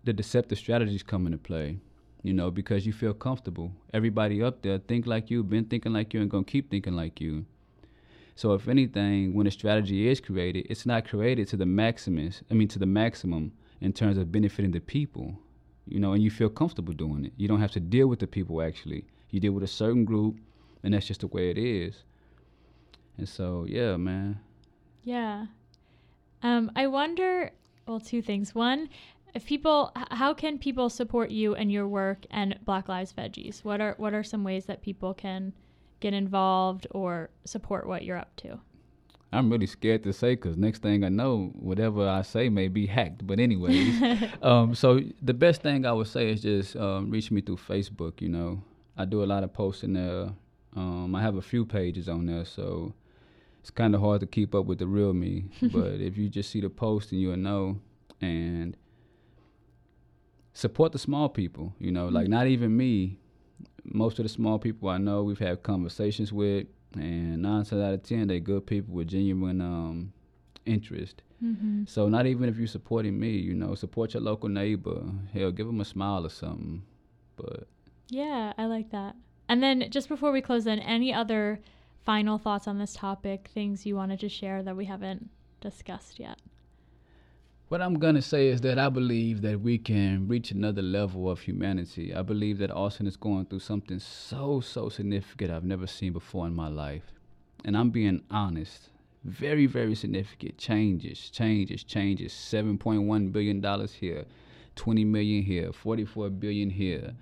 [0.05, 1.79] the deceptive strategies come into play
[2.23, 3.73] you know because you feel comfortable.
[3.95, 7.21] Everybody up there think like you been thinking like you and gonna keep thinking like
[7.21, 7.47] you.
[8.35, 12.55] So if anything when a strategy is created it's not created to the maximus i
[12.55, 15.37] mean to the maximum in terms of benefiting the people
[15.87, 17.33] you know and you feel comfortable doing it.
[17.37, 19.05] You don't have to deal with the people actually.
[19.31, 20.37] You deal with a certain group
[20.83, 22.05] and that's just the way it is.
[23.17, 24.41] And so yeah man.
[25.03, 25.47] Yeah.
[26.43, 27.51] Um, I wonder
[27.89, 28.55] well, two things.
[28.55, 28.89] One,
[29.35, 33.65] if people, how can people support you and your work and Black Lives Veggies?
[33.65, 35.53] What are what are some ways that people can
[36.01, 38.61] get involved or support what you're up to?
[39.31, 42.87] I'm really scared to say because next thing I know, whatever I say may be
[42.87, 43.27] hacked.
[43.27, 44.03] But anyways,
[44.43, 48.23] um, so the best thing I would say is just um, reach me through Facebook.
[48.23, 48.63] You know,
[48.97, 50.31] I do a lot of posting there.
[50.75, 52.95] Um, I have a few pages on there, so
[53.69, 55.45] it's kind of hard to keep up with the real me.
[55.63, 57.79] but if you just see the post and you'll know,
[58.23, 58.75] and
[60.55, 61.75] support the small people.
[61.79, 62.15] You know, mm-hmm.
[62.15, 63.19] like not even me,
[63.85, 67.93] most of the small people I know, we've had conversations with, and nine times out
[67.93, 70.15] of ten, they're good people with genuine um,
[70.65, 71.21] interest.
[71.45, 71.85] Mm-hmm.
[71.87, 75.03] So not even if you're supporting me, you know, support your local neighbor.
[75.35, 76.85] Hell, give them a smile or something.
[77.37, 77.69] But
[78.09, 79.15] yeah, I like that.
[79.47, 81.61] And then just before we close, then any other
[82.09, 85.29] final thoughts on this topic, things you wanted to share that we haven't
[85.61, 86.39] discussed yet?
[87.69, 91.31] What I'm going to say is that I believe that we can reach another level
[91.31, 92.15] of humanity.
[92.15, 96.47] I believe that Austin is going through something so, so significant I've never seen before
[96.47, 97.03] in my life.
[97.67, 98.89] And I'm being honest.
[99.25, 102.33] Very, very significant changes, changes, changes.
[102.33, 104.25] $7.1 billion here,
[104.77, 107.13] 20 million here, 44 billion here.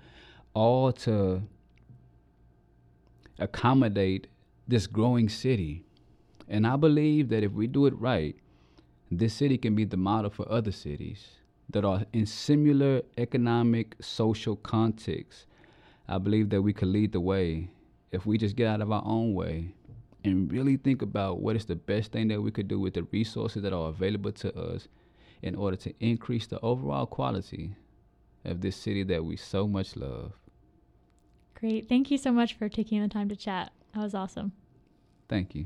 [0.53, 1.41] All to
[3.37, 4.27] accommodate
[4.67, 5.83] this growing city.
[6.47, 8.35] And I believe that if we do it right,
[9.11, 11.27] this city can be the model for other cities
[11.69, 15.45] that are in similar economic, social contexts.
[16.07, 17.69] I believe that we could lead the way
[18.11, 19.73] if we just get out of our own way
[20.23, 23.03] and really think about what is the best thing that we could do with the
[23.03, 24.87] resources that are available to us
[25.41, 27.75] in order to increase the overall quality
[28.45, 30.33] of this city that we so much love.
[31.55, 31.89] Great.
[31.89, 33.71] Thank you so much for taking the time to chat.
[33.97, 34.51] That was awesome.
[35.27, 35.65] Thank you.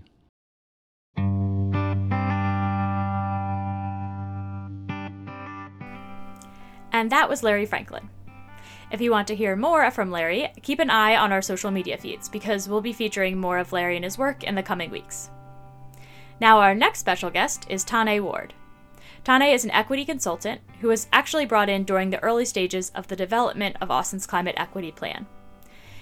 [6.94, 8.10] And that was Larry Franklin.
[8.90, 11.98] If you want to hear more from Larry, keep an eye on our social media
[11.98, 15.30] feeds because we'll be featuring more of Larry and his work in the coming weeks.
[16.40, 18.54] Now, our next special guest is Tane Ward.
[19.26, 23.10] Tane is an equity consultant who was actually brought in during the early stages of
[23.10, 25.28] the development of Austin's Climate Equity Plan.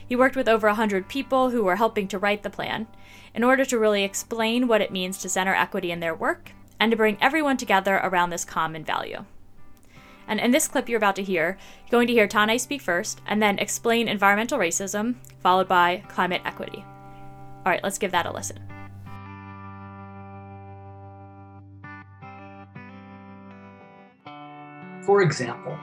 [0.10, 2.88] He worked with over 100 people who were helping to write the plan
[3.36, 6.89] in order to really explain what it means to center equity in their work and
[6.91, 9.24] to bring everyone together around this common value.
[10.28, 13.22] And in this clip you're about to hear, you're going to hear Tane speak first
[13.28, 16.84] and then explain environmental racism, followed by climate equity.
[17.65, 18.58] All right, let's give that a listen.
[25.06, 25.78] For example,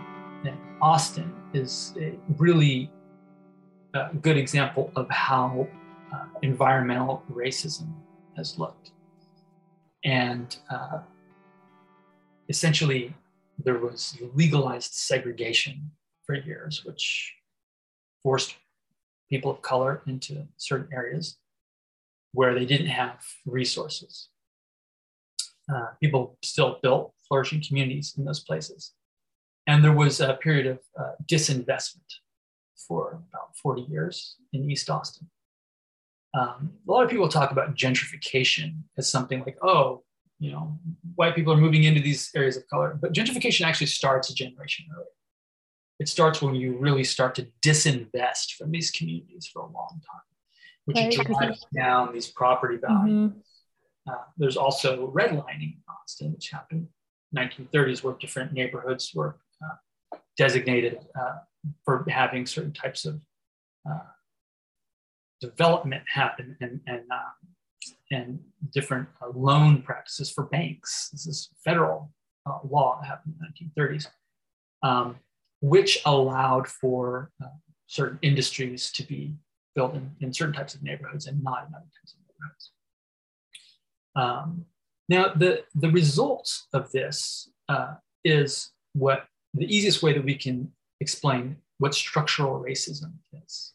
[0.83, 1.95] Austin is
[2.39, 2.91] really
[3.97, 5.67] uh, good example of how
[6.13, 7.93] uh, environmental racism
[8.37, 8.93] has looked.
[10.05, 11.01] And uh,
[12.49, 13.15] essentially,
[13.65, 15.91] there was legalized segregation
[16.25, 17.35] for years, which
[18.23, 18.57] forced
[19.31, 21.39] people of color into certain areas
[22.33, 24.29] where they didn't have resources.
[25.73, 28.93] Uh, people still built flourishing communities in those places.
[29.67, 32.11] And there was a period of uh, disinvestment
[32.77, 35.29] for about 40 years in East Austin.
[36.39, 40.03] Um, a lot of people talk about gentrification as something like, oh,
[40.39, 40.79] you know,
[41.15, 42.99] white people are moving into these areas of color.
[43.01, 45.07] But gentrification actually starts a generation earlier.
[45.99, 50.21] It starts when you really start to disinvest from these communities for a long time,
[50.85, 51.27] which right.
[51.27, 53.31] drives down these property values.
[53.31, 54.11] Mm-hmm.
[54.13, 56.87] Uh, there's also redlining in Austin, which happened
[57.37, 61.37] 1930s, where different neighborhoods were uh, designated uh,
[61.85, 63.21] for having certain types of
[63.89, 63.99] uh,
[65.41, 67.57] development happen and, and um,
[68.11, 68.39] and
[68.73, 71.09] different uh, loan practices for banks.
[71.11, 72.13] This is federal
[72.47, 74.09] uh, law that happened in the 1930s,
[74.83, 75.17] um,
[75.61, 77.49] which allowed for uh,
[77.87, 79.35] certain industries to be
[79.75, 82.71] built in, in, certain types of neighborhoods and not in other types of neighborhoods.
[84.15, 84.65] Um,
[85.09, 90.73] now, the, the result of this uh, is what the easiest way that we can
[91.01, 93.13] explain what structural racism
[93.45, 93.73] is.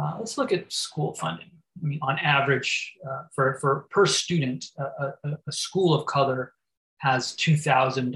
[0.00, 1.50] Uh, let's look at school funding.
[1.82, 5.12] I mean, on average, uh, for, for per student, a,
[5.46, 6.52] a school of color
[6.98, 8.14] has $2,000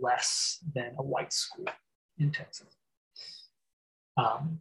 [0.00, 1.66] less than a white school
[2.18, 2.76] in Texas.
[4.16, 4.60] Um,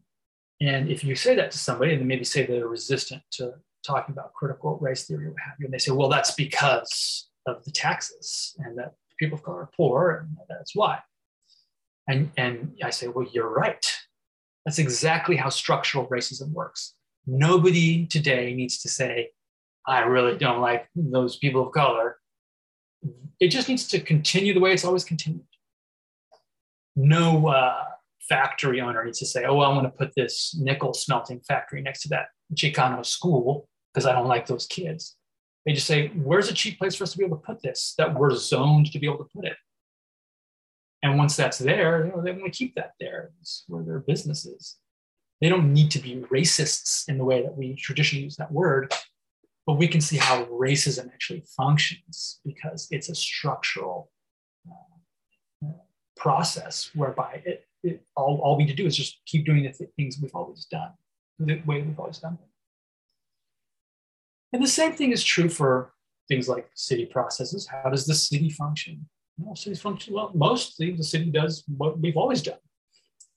[0.62, 3.53] and if you say that to somebody, and maybe say they're resistant to
[3.86, 7.29] talking about critical race theory or what have you, and they say, well, that's because
[7.45, 10.99] of the taxes and that people of color are poor, and that's why.
[12.07, 13.85] And, and I say, well, you're right.
[14.65, 16.95] That's exactly how structural racism works.
[17.25, 19.29] Nobody today needs to say,
[19.87, 22.17] I really don't like those people of color.
[23.39, 25.45] It just needs to continue the way it's always continued.
[26.95, 27.83] No uh,
[28.29, 32.03] factory owner needs to say, oh, I want to put this nickel smelting factory next
[32.03, 35.17] to that Chicano school because I don't like those kids.
[35.65, 37.93] They just say, where's a cheap place for us to be able to put this
[37.97, 39.55] that we're zoned to be able to put it?
[41.03, 43.31] And once that's there, you know, they want to keep that there.
[43.41, 44.77] It's where their business is
[45.43, 48.93] they don't need to be racists in the way that we traditionally use that word,
[49.67, 54.09] but we can see how racism actually functions because it's a structural
[54.71, 55.67] uh,
[56.15, 59.73] process whereby it it, all, all we need to do is just keep doing the
[59.73, 60.91] th- things we've always done,
[61.37, 62.49] the way we've always done them.
[64.53, 65.91] And the same thing is true for
[66.29, 67.67] things like city processes.
[67.67, 69.09] How does the city function?
[69.37, 70.31] Well, cities function well.
[70.33, 72.59] Mostly, the city does what we've always done,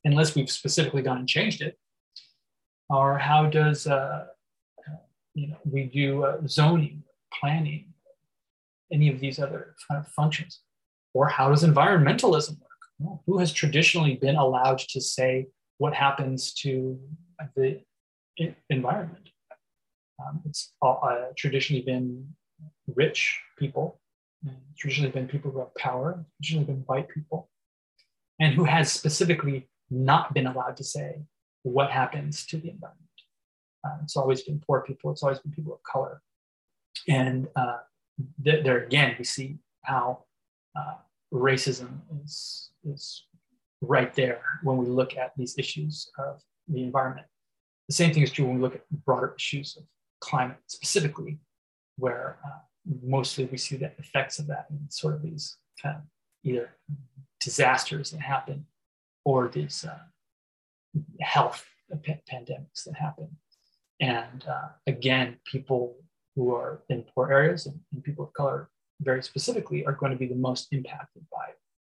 [0.05, 1.79] unless we've specifically gone and changed it.
[2.91, 4.27] Or how does uh,
[5.35, 7.93] you know we do uh, zoning, planning,
[8.93, 10.61] any of these other kind of functions?
[11.15, 12.71] Or how does environmentalism work?
[12.99, 15.47] Well, who has traditionally been allowed to say
[15.79, 16.99] what happens to
[17.57, 17.81] the
[18.71, 19.31] environment?
[20.19, 22.35] Um, it's uh, traditionally been
[22.95, 24.01] rich people,
[24.77, 27.51] traditionally been people who have power, it's usually been white people,
[28.41, 31.23] and who has specifically not been allowed to say
[31.63, 33.03] what happens to the environment.
[33.85, 36.23] Um, it's always been poor people, it's always been people of color.
[37.09, 37.79] And uh,
[38.45, 40.25] th- there again, we see how
[40.77, 40.95] uh,
[41.33, 43.25] racism is, is
[43.81, 47.27] right there when we look at these issues of the environment.
[47.89, 49.85] The same thing is true when we look at broader issues of
[50.21, 51.39] climate specifically,
[51.97, 52.59] where uh,
[53.03, 56.03] mostly we see the effects of that in sort of these kind of
[56.45, 56.71] either
[57.41, 58.67] disasters that happen
[59.25, 59.99] or these uh,
[61.21, 61.65] health
[62.31, 63.29] pandemics that happen.
[64.01, 65.97] And uh, again, people
[66.35, 68.69] who are in poor areas and, and, people of color,
[69.01, 71.47] very specifically, are going to be the most impacted by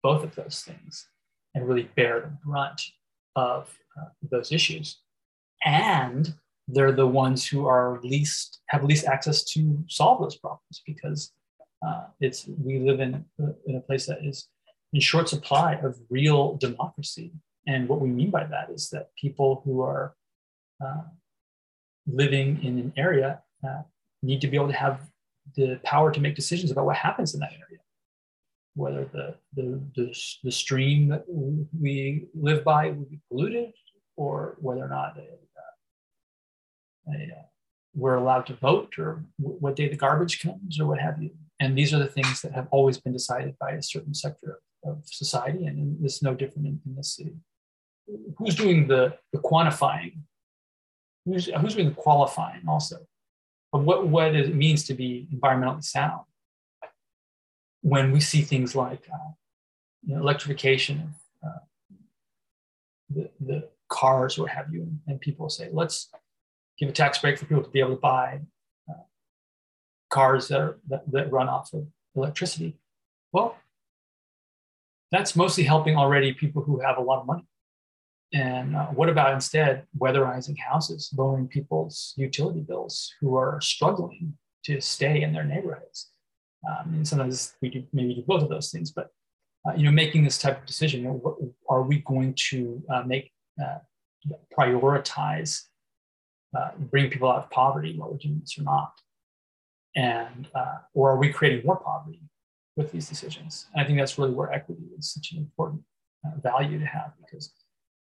[0.01, 1.07] both of those things
[1.53, 2.81] and really bear the brunt
[3.35, 4.99] of uh, those issues.
[5.63, 6.33] And
[6.67, 11.33] they're the ones who are least have least access to solve those problems because
[11.85, 13.25] uh, it's we live in
[13.65, 14.47] in a place that is
[14.93, 17.31] in short supply of real democracy.
[17.67, 20.15] And what we mean by that is that people who are
[20.83, 21.03] uh,
[22.07, 23.83] living in an area uh,
[24.21, 25.01] need to be able to have
[25.55, 27.79] the power to make decisions about what happens in that area,
[28.75, 33.73] whether the, the, the, the stream that we live by will be polluted
[34.15, 35.17] or whether or not
[37.15, 37.41] uh,
[37.93, 41.31] we're allowed to vote or w- what day the garbage comes or what have you.
[41.59, 44.97] And these are the things that have always been decided by a certain sector of,
[44.97, 47.35] of society, and it's no different in, in this city.
[48.37, 50.19] Who's doing the, the quantifying?
[51.25, 52.97] Who's, who's doing the qualifying also
[53.73, 56.21] of what, what it means to be environmentally sound?
[57.81, 59.31] When we see things like uh,
[60.03, 61.59] you know, electrification of uh,
[63.09, 66.09] the, the cars, what have you, and people say, let's
[66.77, 68.39] give a tax break for people to be able to buy
[68.89, 69.03] uh,
[70.09, 72.77] cars that, are, that, that run off of electricity.
[73.31, 73.57] Well,
[75.11, 77.45] that's mostly helping already people who have a lot of money.
[78.33, 84.79] And uh, what about instead weatherizing houses, lowering people's utility bills who are struggling to
[84.79, 86.11] stay in their neighborhoods?
[86.69, 89.09] Um, and sometimes we do maybe do both of those things, but
[89.67, 91.35] uh, you know, making this type of decision, you know, what,
[91.69, 93.31] are we going to uh, make
[93.61, 93.79] uh,
[94.57, 95.63] prioritize
[96.57, 98.93] uh, bring people out of poverty while we're doing this or not?
[99.95, 102.21] And, uh, or are we creating more poverty
[102.75, 103.67] with these decisions?
[103.73, 105.81] And I think that's really where equity is such an important
[106.25, 107.51] uh, value to have because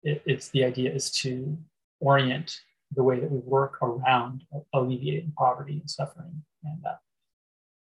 [0.02, 1.56] it, it's the idea is to
[2.00, 2.60] orient
[2.94, 6.42] the way that we work around alleviating poverty and suffering.
[6.64, 6.96] And, uh,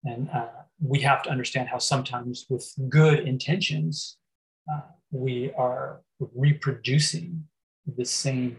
[0.05, 0.49] and uh,
[0.81, 4.19] we have to understand how sometimes with good intentions,
[4.73, 6.03] uh, we are
[6.35, 7.45] reproducing
[7.97, 8.57] the same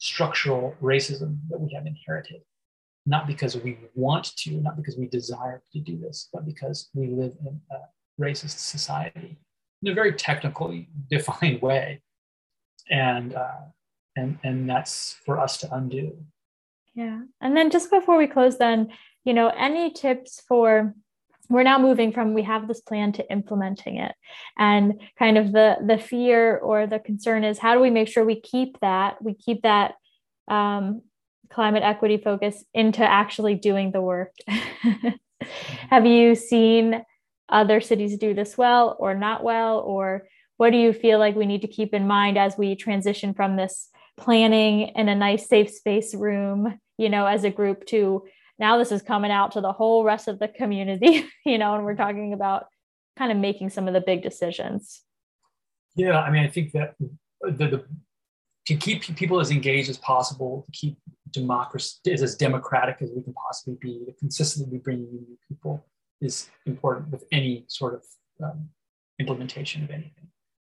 [0.00, 2.40] structural racism that we have inherited,
[3.06, 7.06] not because we want to, not because we desire to do this, but because we
[7.06, 7.76] live in a
[8.20, 9.38] racist society
[9.82, 12.02] in a very technically defined way.
[12.90, 13.60] And, uh,
[14.16, 16.16] and, and that's for us to undo.
[16.94, 17.20] Yeah.
[17.40, 18.88] And then just before we close, then,
[19.24, 20.94] you know, any tips for
[21.50, 24.12] we're now moving from we have this plan to implementing it.
[24.56, 28.24] And kind of the the fear or the concern is how do we make sure
[28.24, 29.94] we keep that we keep that
[30.48, 31.02] um,
[31.50, 34.32] climate equity focus into actually doing the work?
[35.90, 37.02] Have you seen
[37.48, 39.80] other cities do this well or not well?
[39.80, 43.34] Or what do you feel like we need to keep in mind as we transition
[43.34, 48.22] from this planning in a nice safe space room you know as a group to
[48.60, 51.84] now this is coming out to the whole rest of the community, you know, and
[51.84, 52.66] we're talking about
[53.18, 55.02] kind of making some of the big decisions.
[55.96, 56.94] Yeah, I mean, I think that
[57.40, 57.84] the, the
[58.66, 60.96] to keep people as engaged as possible, to keep
[61.30, 65.84] democracy as, as democratic as we can possibly be, to consistently be bringing new people
[66.20, 68.02] is important with any sort of
[68.44, 68.68] um,
[69.18, 70.28] implementation of anything.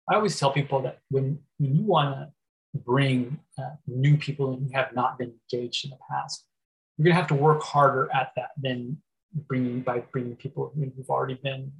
[0.08, 4.68] I always tell people that when, when you want to bring uh, new people who
[4.74, 6.44] have not been engaged in the past,
[7.00, 8.98] you're going to have to work harder at that than
[9.48, 11.72] bringing by bringing people who've already been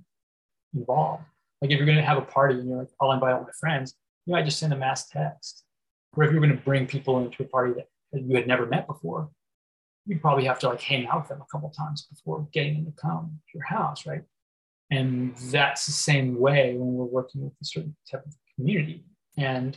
[0.75, 1.25] involved.
[1.61, 3.43] Like if you're going to have a party and you're like, oh, I'll invite all
[3.43, 5.65] my friends, you might just send a mass text.
[6.17, 8.65] Or if you're going to bring people into a party that, that you had never
[8.65, 9.29] met before,
[10.07, 12.87] you'd probably have to like hang out with them a couple times before getting them
[12.87, 14.23] to come to your house, right?
[14.91, 19.05] And that's the same way when we're working with a certain type of community.
[19.37, 19.77] And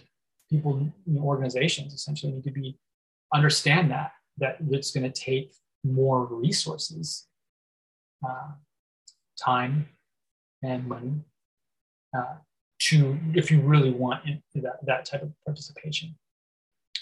[0.50, 2.78] people in organizations essentially need to be
[3.34, 5.54] understand that that it's going to take
[5.84, 7.28] more resources,
[8.28, 8.52] uh,
[9.40, 9.90] time,
[10.64, 11.14] and money
[12.18, 12.36] uh,
[12.80, 14.24] to if you really want
[14.56, 16.16] that, that type of participation.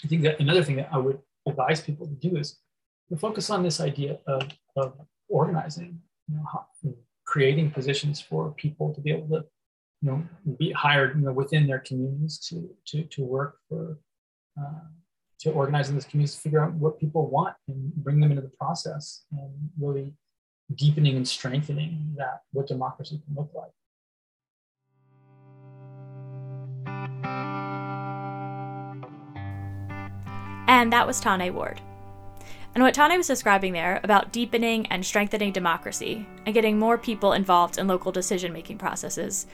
[0.04, 2.58] I think that another thing that I would advise people to do is
[3.10, 4.42] to focus on this idea of,
[4.76, 4.94] of
[5.28, 6.66] organizing, you know, how,
[7.26, 9.44] creating positions for people to be able to,
[10.02, 10.22] you know,
[10.58, 13.98] be hired, you know, within their communities to to to work for,
[14.60, 14.86] uh,
[15.42, 18.42] to organize in those communities, to figure out what people want and bring them into
[18.42, 20.14] the process, and really
[20.74, 23.70] deepening and strengthening that what democracy can look like.
[30.68, 31.80] And that was Tane Ward.
[32.74, 37.34] And what Tane was describing there about deepening and strengthening democracy and getting more people
[37.34, 39.46] involved in local decision making processes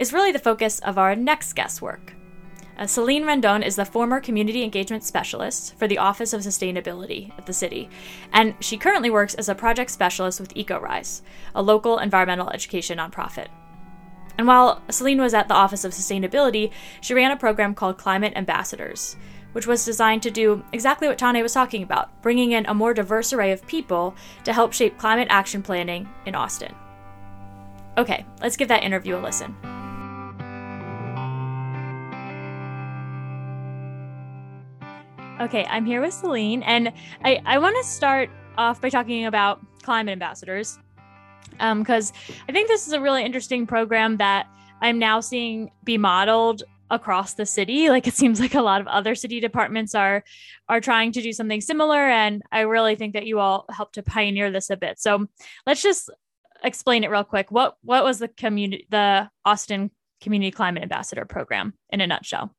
[0.00, 2.14] is really the focus of our next guest work.
[2.76, 7.46] Uh, Celine Rendon is the former community engagement specialist for the Office of Sustainability at
[7.46, 7.88] the city,
[8.32, 11.22] and she currently works as a project specialist with EcoRise,
[11.54, 13.46] a local environmental education nonprofit.
[14.36, 18.32] And while Celine was at the Office of Sustainability, she ran a program called Climate
[18.34, 19.14] Ambassadors,
[19.52, 22.92] which was designed to do exactly what Tane was talking about bringing in a more
[22.92, 26.74] diverse array of people to help shape climate action planning in Austin.
[27.96, 29.54] Okay, let's give that interview a listen.
[35.40, 36.92] Okay, I'm here with Celine, and
[37.24, 40.78] I, I want to start off by talking about climate ambassadors
[41.50, 42.16] because um,
[42.48, 44.46] I think this is a really interesting program that
[44.80, 47.88] I'm now seeing be modeled across the city.
[47.88, 50.22] Like it seems like a lot of other city departments are
[50.68, 54.02] are trying to do something similar and i really think that you all helped to
[54.02, 55.00] pioneer this a bit.
[55.00, 55.26] So
[55.66, 56.10] let's just
[56.62, 57.50] explain it real quick.
[57.50, 62.54] What what was the community the austin community climate ambassador program in a nutshell?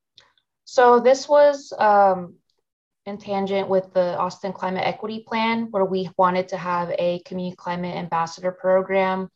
[0.66, 2.36] So this was um,
[3.06, 7.56] in tangent with the austin climate equity plan where we wanted to have a community
[7.56, 9.30] climate ambassador program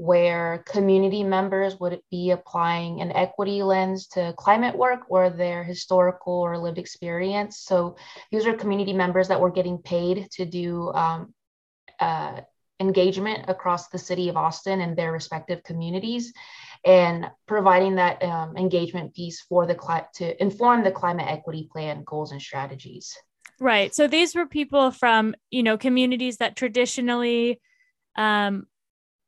[0.00, 6.32] where community members would be applying an equity lens to climate work or their historical
[6.32, 7.58] or lived experience.
[7.58, 7.96] So
[8.32, 11.34] these are community members that were getting paid to do um,
[12.00, 12.40] uh,
[12.80, 16.32] engagement across the city of Austin and their respective communities
[16.84, 22.02] and providing that um, engagement piece for the cli- to inform the climate equity plan
[22.04, 23.14] goals and strategies.
[23.58, 23.94] Right.
[23.94, 27.60] So these were people from, you know, communities that traditionally
[28.16, 28.66] um,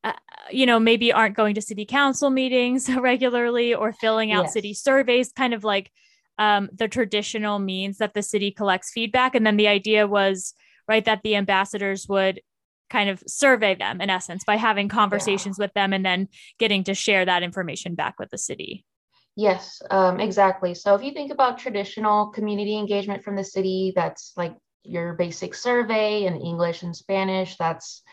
[0.03, 0.11] uh,
[0.51, 4.53] you know, maybe aren't going to city council meetings regularly or filling out yes.
[4.53, 5.91] city surveys, kind of like
[6.37, 9.33] um, the traditional means that the city collects feedback.
[9.33, 10.53] And then the idea was,
[10.87, 12.41] right, that the ambassadors would
[12.89, 15.65] kind of survey them in essence by having conversations yeah.
[15.65, 16.27] with them and then
[16.59, 18.85] getting to share that information back with the city.
[19.35, 20.75] Yes, um, exactly.
[20.75, 25.55] So if you think about traditional community engagement from the city, that's like your basic
[25.55, 27.57] survey in English and Spanish.
[27.57, 28.03] That's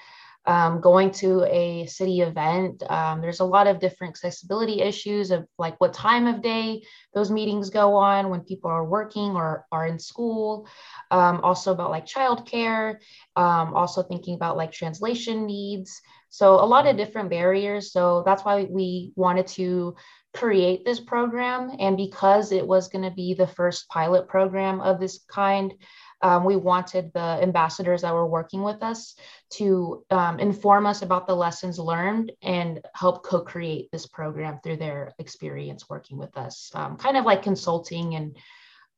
[0.47, 2.83] um, going to a city event.
[2.91, 6.83] Um, there's a lot of different accessibility issues of like what time of day
[7.15, 10.67] those meetings go on when people are working or are in school.
[11.11, 12.97] Um, also about like childcare.
[13.37, 16.01] Um, also thinking about like translation needs.
[16.31, 17.93] So a lot of different barriers.
[17.93, 19.97] So that's why we wanted to
[20.33, 21.73] create this program.
[21.79, 25.75] And because it was going to be the first pilot program of this kind,
[26.23, 29.15] um, we wanted the ambassadors that were working with us
[29.51, 34.77] to um, inform us about the lessons learned and help co create this program through
[34.77, 38.37] their experience working with us, um, kind of like consulting and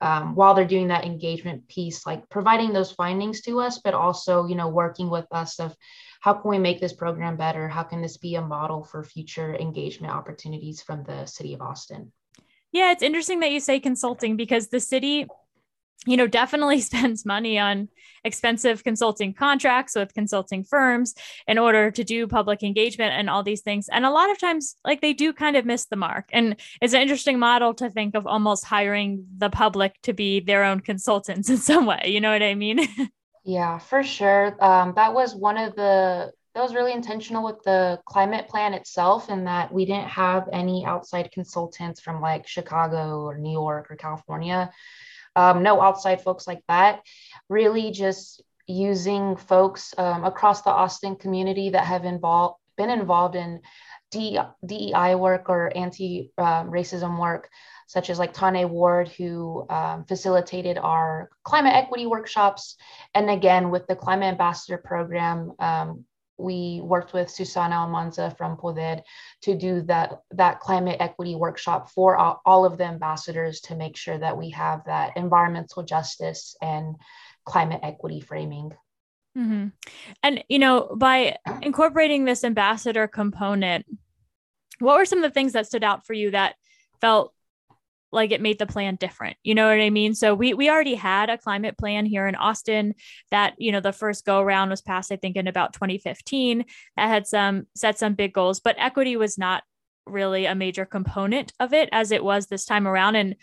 [0.02, 4.46] um, while they're doing that engagement piece, like providing those findings to us, but also,
[4.46, 5.76] you know, working with us of
[6.20, 7.68] how can we make this program better?
[7.68, 12.12] How can this be a model for future engagement opportunities from the city of Austin?
[12.72, 15.28] Yeah, it's interesting that you say consulting because the city
[16.07, 17.88] you know, definitely spends money on
[18.24, 21.14] expensive consulting contracts with consulting firms
[21.48, 23.88] in order to do public engagement and all these things.
[23.90, 26.28] And a lot of times, like they do kind of miss the mark.
[26.32, 30.64] And it's an interesting model to think of almost hiring the public to be their
[30.64, 32.03] own consultants in some way.
[32.07, 32.86] You know what I mean?
[33.44, 34.57] yeah, for sure.
[34.62, 39.30] Um, that was one of the that was really intentional with the climate plan itself
[39.30, 43.96] in that we didn't have any outside consultants from like Chicago or New York or
[43.96, 44.70] California
[45.36, 47.00] um, no outside folks like that.
[47.48, 53.61] Really just using folks um, across the Austin community that have involved been involved in
[54.11, 57.50] DEI work or anti-racism work
[57.86, 62.76] such as like Tane Ward, who um, facilitated our climate equity workshops.
[63.14, 66.07] And again, with the Climate Ambassador Program, um,
[66.43, 69.01] we worked with Susana Almanza from Poder
[69.43, 73.97] to do that, that climate equity workshop for all, all of the ambassadors to make
[73.97, 76.97] sure that we have that environmental justice and
[77.45, 78.72] climate equity framing.
[79.36, 79.68] Mm-hmm.
[80.22, 83.86] And, you know, by incorporating this ambassador component,
[84.78, 86.57] what were some of the things that stood out for you that
[87.01, 87.32] felt
[88.12, 89.36] like it made the plan different.
[89.42, 90.14] You know what I mean?
[90.14, 92.94] So we we already had a climate plan here in Austin
[93.30, 96.64] that, you know, the first go around was passed I think in about 2015
[96.96, 99.64] that had some set some big goals, but equity was not
[100.06, 103.36] really a major component of it as it was this time around and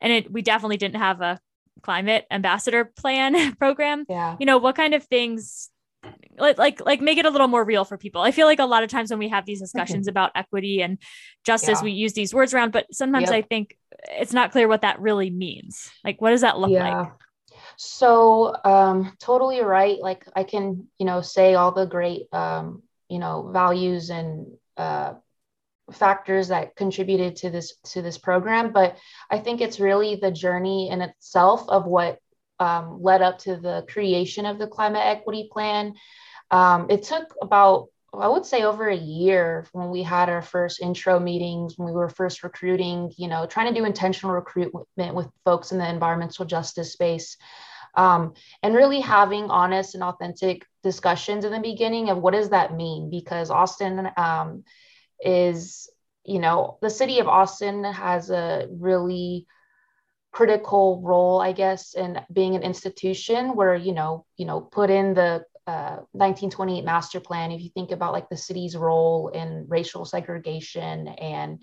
[0.00, 1.40] and it we definitely didn't have a
[1.82, 4.04] climate ambassador plan program.
[4.08, 4.36] Yeah.
[4.38, 5.70] You know, what kind of things
[6.38, 8.22] like like like make it a little more real for people.
[8.22, 10.98] I feel like a lot of times when we have these discussions about equity and
[11.44, 11.84] justice, yeah.
[11.84, 13.34] we use these words around, but sometimes yep.
[13.34, 13.76] I think
[14.10, 15.90] it's not clear what that really means.
[16.04, 17.00] Like, what does that look yeah.
[17.00, 17.12] like?
[17.76, 19.98] So, um, totally right.
[20.00, 24.46] Like, I can, you know, say all the great, um, you know, values and
[24.76, 25.14] uh,
[25.92, 28.96] factors that contributed to this to this program, but
[29.30, 32.18] I think it's really the journey in itself of what
[32.62, 35.94] um, led up to the creation of the climate equity plan.
[36.50, 40.80] Um, it took about, I would say, over a year when we had our first
[40.80, 45.28] intro meetings, when we were first recruiting, you know, trying to do intentional recruitment with
[45.44, 47.36] folks in the environmental justice space.
[47.94, 52.74] Um, and really having honest and authentic discussions in the beginning of what does that
[52.74, 53.10] mean?
[53.10, 54.64] Because Austin um,
[55.20, 55.90] is,
[56.24, 59.46] you know, the city of Austin has a really
[60.32, 65.14] critical role, I guess, in being an institution where, you know, you know, put in
[65.14, 70.04] the uh, 1928 master plan, if you think about like the city's role in racial
[70.04, 71.62] segregation and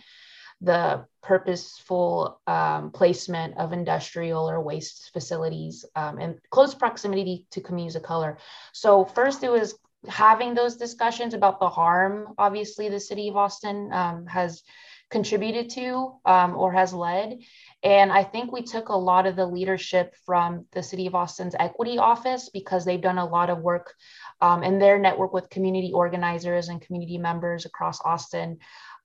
[0.61, 8.03] the purposeful um, placement of industrial or waste facilities um, close proximity to communities of
[8.03, 8.38] color.
[8.74, 13.91] So first it was having those discussions about the harm, obviously the city of Austin
[13.91, 14.63] um, has
[15.09, 17.39] contributed to um, or has led.
[17.82, 21.55] And I think we took a lot of the leadership from the City of Austin's
[21.57, 23.93] Equity Office because they've done a lot of work
[24.41, 28.57] um, in their network with community organizers and community members across Austin.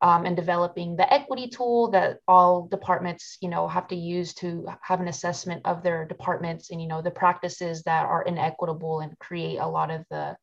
[0.03, 4.67] Um, and developing the equity tool that all departments, you know, have to use to
[4.83, 9.19] have an assessment of their departments and you know the practices that are inequitable and
[9.19, 10.37] create a lot of the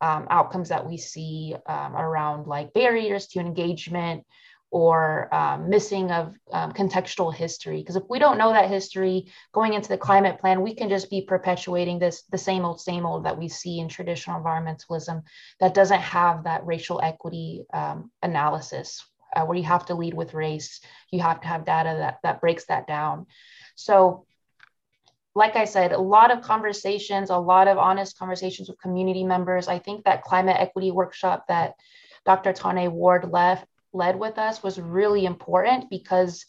[0.00, 4.24] um, outcomes that we see um, around like barriers to engagement,
[4.70, 7.78] or um, missing of um, contextual history.
[7.78, 11.10] Because if we don't know that history going into the climate plan, we can just
[11.10, 15.22] be perpetuating this the same old, same old that we see in traditional environmentalism
[15.58, 19.04] that doesn't have that racial equity um, analysis,
[19.34, 22.40] uh, where you have to lead with race, you have to have data that that
[22.40, 23.26] breaks that down.
[23.74, 24.26] So.
[25.32, 29.68] Like I said, a lot of conversations, a lot of honest conversations with community members.
[29.68, 31.74] I think that climate equity workshop that
[32.26, 32.52] Dr.
[32.52, 36.44] Tane Ward left led with us was really important because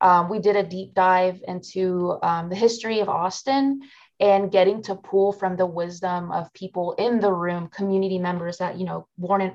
[0.00, 3.80] um, we did a deep dive into um, the history of Austin
[4.20, 8.78] and getting to pull from the wisdom of people in the room, community members that
[8.78, 9.52] you know born and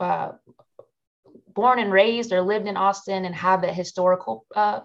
[0.00, 0.32] uh,
[1.54, 4.80] born and raised or lived in Austin and have that historical uh,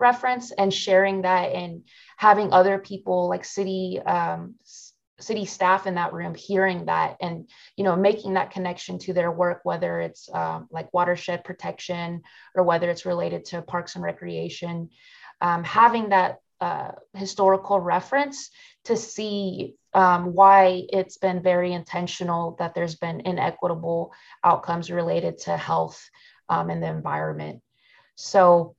[0.00, 1.82] reference and sharing that and
[2.16, 4.54] having other people like city um,
[5.20, 9.30] city staff in that room hearing that and you know making that connection to their
[9.32, 12.22] work whether it's um, like watershed protection
[12.54, 14.88] or whether it's related to parks and recreation
[15.40, 18.50] um, having that uh, historical reference
[18.84, 24.12] to see um, why it's been very intentional that there's been inequitable
[24.44, 26.10] outcomes related to health
[26.48, 27.62] um, and the environment.
[28.16, 28.74] So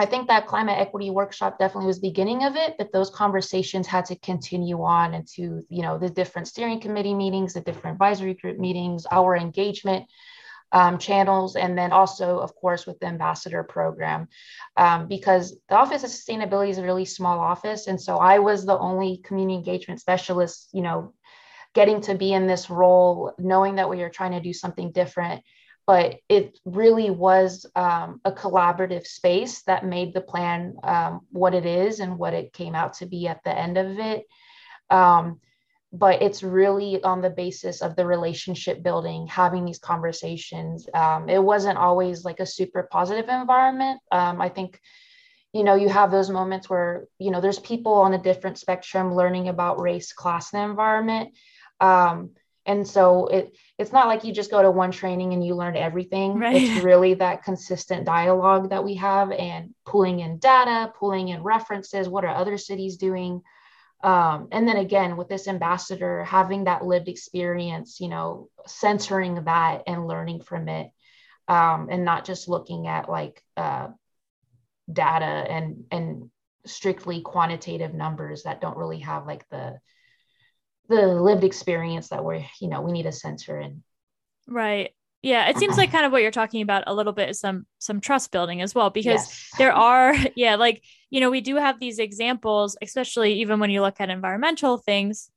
[0.00, 3.88] I think that climate equity workshop definitely was the beginning of it, but those conversations
[3.88, 8.34] had to continue on into, you know, the different steering committee meetings, the different advisory
[8.34, 10.06] group meetings, our engagement
[10.70, 14.28] um, channels, and then also, of course, with the ambassador program,
[14.76, 18.64] um, because the Office of Sustainability is a really small office, and so I was
[18.64, 21.14] the only community engagement specialist, you know,
[21.74, 25.42] getting to be in this role, knowing that we are trying to do something different
[25.88, 31.64] but it really was um, a collaborative space that made the plan um, what it
[31.64, 34.26] is and what it came out to be at the end of it.
[34.90, 35.40] Um,
[35.90, 40.86] but it's really on the basis of the relationship building, having these conversations.
[40.92, 43.98] Um, it wasn't always like a super positive environment.
[44.12, 44.78] Um, I think,
[45.54, 49.14] you know, you have those moments where, you know, there's people on a different spectrum
[49.14, 51.32] learning about race, class, and environment.
[51.80, 52.32] Um,
[52.68, 55.76] and so it it's not like you just go to one training and you learn
[55.76, 56.54] everything right.
[56.62, 62.08] it's really that consistent dialogue that we have and pulling in data pulling in references
[62.08, 63.42] what are other cities doing
[64.04, 69.82] um, and then again with this ambassador having that lived experience you know centering that
[69.88, 70.90] and learning from it
[71.48, 73.88] um, and not just looking at like uh,
[74.92, 76.30] data and and
[76.66, 79.78] strictly quantitative numbers that don't really have like the
[80.88, 83.82] the lived experience that we're you know we need a censor in.
[84.46, 84.90] Right.
[85.22, 87.66] Yeah it seems like kind of what you're talking about a little bit is some
[87.78, 89.50] some trust building as well because yes.
[89.58, 93.80] there are yeah like you know we do have these examples especially even when you
[93.80, 95.30] look at environmental things.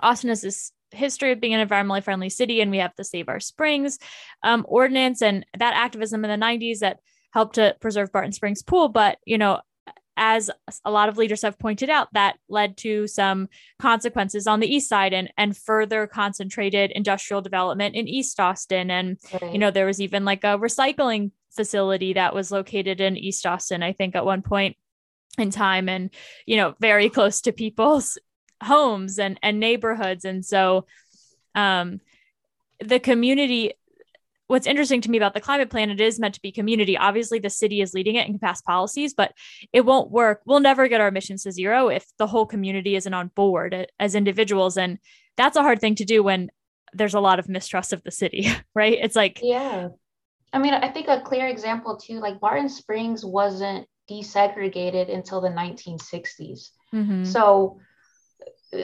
[0.00, 3.28] Austin has this history of being an environmentally friendly city and we have the save
[3.28, 3.98] our springs
[4.42, 7.00] um, ordinance and that activism in the 90s that
[7.32, 9.60] helped to preserve barton springs pool but you know
[10.16, 10.50] as
[10.84, 13.48] a lot of leaders have pointed out, that led to some
[13.78, 18.90] consequences on the east side and, and further concentrated industrial development in East Austin.
[18.90, 19.52] And, right.
[19.52, 23.82] you know, there was even like a recycling facility that was located in East Austin,
[23.82, 24.76] I think, at one point
[25.38, 26.10] in time, and,
[26.46, 28.18] you know, very close to people's
[28.62, 30.24] homes and, and neighborhoods.
[30.24, 30.86] And so,
[31.54, 32.00] um,
[32.80, 33.72] the community
[34.46, 36.96] what's interesting to me about the climate plan it is meant to be community.
[36.96, 39.32] Obviously the city is leading it and can pass policies but
[39.72, 40.42] it won't work.
[40.46, 44.14] We'll never get our emissions to zero if the whole community isn't on board as
[44.14, 44.98] individuals and
[45.36, 46.50] that's a hard thing to do when
[46.92, 48.98] there's a lot of mistrust of the city right?
[49.00, 49.88] It's like yeah.
[50.52, 55.48] I mean i think a clear example too like barton springs wasn't desegregated until the
[55.48, 57.24] 1960s mm-hmm.
[57.24, 57.78] so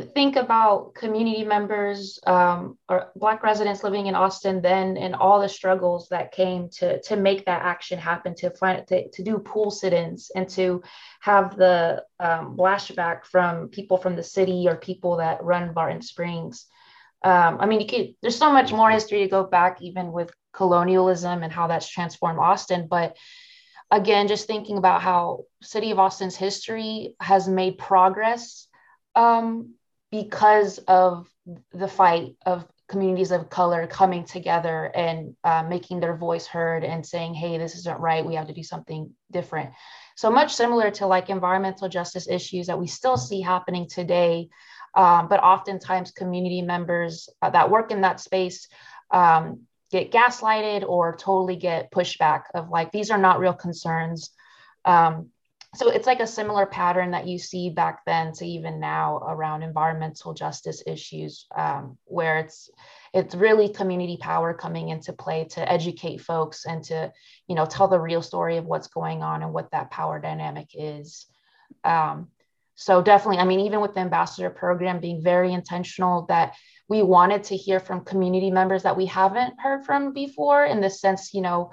[0.01, 5.49] think about community members um, or black residents living in austin then and all the
[5.49, 9.71] struggles that came to to make that action happen to find to, to do pool
[9.71, 10.83] sit-ins and to
[11.21, 12.57] have the um,
[13.31, 16.67] from people from the city or people that run barton springs.
[17.25, 20.31] Um, i mean you could there's so much more history to go back even with
[20.53, 23.17] colonialism and how that's transformed austin but
[23.91, 28.67] again just thinking about how city of austin's history has made progress
[29.15, 29.75] um,
[30.13, 31.27] because of
[31.73, 37.05] the fight of communities of color coming together and uh, making their voice heard and
[37.05, 38.25] saying, hey, this isn't right.
[38.25, 39.71] We have to do something different.
[40.15, 44.51] So much similar to like environmental justice issues that we still see happening today.
[44.95, 48.69] Um, but oftentimes, community members uh, that work in that space
[49.11, 54.31] um, get gaslighted or totally get pushback of like, these are not real concerns.
[54.85, 55.32] Um,
[55.75, 59.63] so it's like a similar pattern that you see back then to even now around
[59.63, 62.71] environmental justice issues um, where it's
[63.15, 67.13] it's really community power coming into play to educate folks and to
[67.47, 70.69] you know tell the real story of what's going on and what that power dynamic
[70.75, 71.27] is.
[71.85, 72.29] Um,
[72.75, 76.55] so definitely i mean even with the ambassador program being very intentional that
[76.89, 80.91] we wanted to hear from community members that we haven't heard from before in the
[80.91, 81.71] sense you know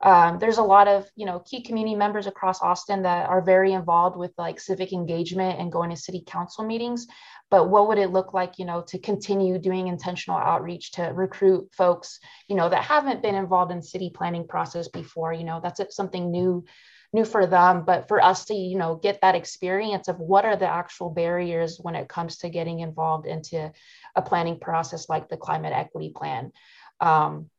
[0.00, 3.72] um, there's a lot of you know key community members across austin that are very
[3.72, 7.06] involved with like civic engagement and going to city council meetings.
[7.50, 11.68] But what would it look like you know to continue doing intentional outreach to recruit
[11.72, 15.32] folks you know that haven't been involved in city planning process before?
[15.32, 16.64] You know that's something new
[17.12, 17.84] new for them.
[17.84, 21.78] But for us to you know get that experience of what are the actual barriers
[21.80, 23.72] when it comes to getting involved into
[24.14, 26.52] a planning process like the climate equity plan.
[27.00, 27.50] Um,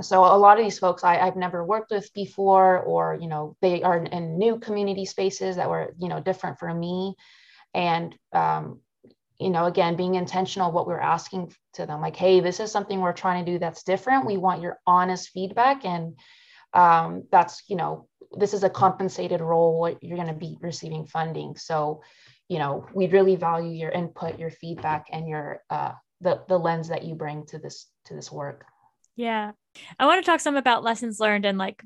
[0.00, 3.56] so a lot of these folks I, have never worked with before or you know
[3.60, 7.14] they are in new community spaces that were you know different for me.
[7.74, 8.80] And um,
[9.38, 13.00] you know again being intentional what we're asking to them like hey this is something
[13.00, 14.26] we're trying to do that's different.
[14.26, 15.84] We want your honest feedback.
[15.84, 16.18] And
[16.72, 21.56] um, that's you know this is a compensated role you're going to be receiving funding.
[21.56, 22.02] So
[22.48, 26.88] you know we really value your input your feedback and your uh, the, the lens
[26.88, 28.64] that you bring to this to this work
[29.16, 29.52] yeah.
[29.98, 31.82] I want to talk some about lessons learned and like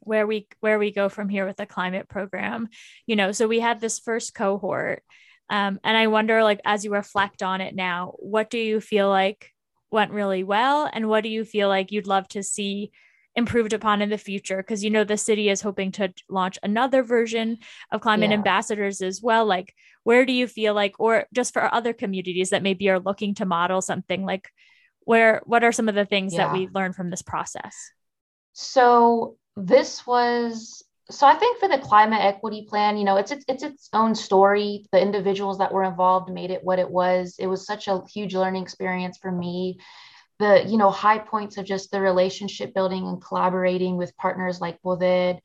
[0.00, 2.68] where we where we go from here with the climate program.
[3.06, 5.02] You know, so we had this first cohort.
[5.50, 9.08] Um, and I wonder, like, as you reflect on it now, what do you feel
[9.08, 9.52] like
[9.90, 10.88] went really well?
[10.92, 12.90] And what do you feel like you'd love to see
[13.34, 14.58] improved upon in the future?
[14.58, 17.58] Because, you know, the city is hoping to launch another version
[17.90, 18.36] of climate yeah.
[18.36, 19.46] ambassadors as well.
[19.46, 19.74] Like,
[20.04, 23.46] where do you feel like, or just for other communities that maybe are looking to
[23.46, 24.50] model something like
[25.08, 26.44] where what are some of the things yeah.
[26.44, 27.74] that we learned from this process?
[28.52, 33.44] So this was so i think for the climate equity plan you know it's, it's
[33.48, 34.84] it's its own story.
[34.92, 37.36] The individuals that were involved made it what it was.
[37.38, 39.78] It was such a huge learning experience for me.
[40.38, 44.82] The you know high points of just the relationship building and collaborating with partners like
[44.82, 45.38] Poder,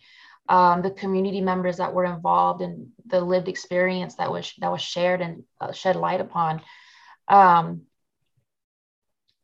[0.50, 4.82] um, the community members that were involved and the lived experience that was that was
[4.82, 6.62] shared and uh, shed light upon.
[7.30, 7.84] Um,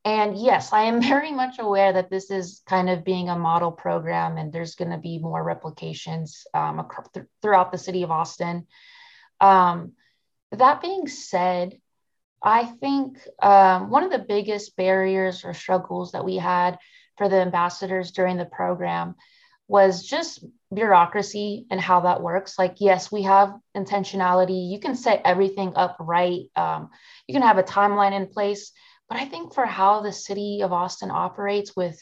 [0.09, 3.71] and yes, I am very much aware that this is kind of being a model
[3.71, 8.67] program, and there's going to be more replications um, th- throughout the city of Austin.
[9.39, 9.93] Um,
[10.51, 11.77] that being said,
[12.41, 16.77] I think um, one of the biggest barriers or struggles that we had
[17.17, 19.15] for the ambassadors during the program
[19.67, 20.43] was just
[20.73, 22.57] bureaucracy and how that works.
[22.57, 24.71] Like, yes, we have intentionality.
[24.71, 26.45] You can set everything up right.
[26.55, 26.89] Um,
[27.27, 28.71] you can have a timeline in place.
[29.09, 31.99] But I think for how the city of Austin operates with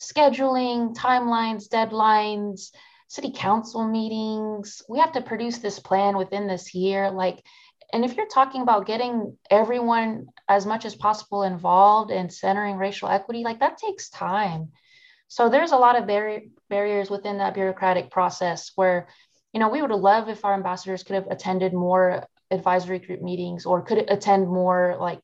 [0.00, 2.70] scheduling, timelines, deadlines,
[3.06, 7.10] city council meetings, we have to produce this plan within this year.
[7.10, 7.42] Like,
[7.92, 13.08] and if you're talking about getting everyone as much as possible involved and centering racial
[13.08, 14.70] equity, like that takes time.
[15.28, 19.08] So there's a lot of bar- barriers within that bureaucratic process where,
[19.52, 23.66] you know, we would love if our ambassadors could have attended more advisory group meetings
[23.66, 25.20] or could attend more like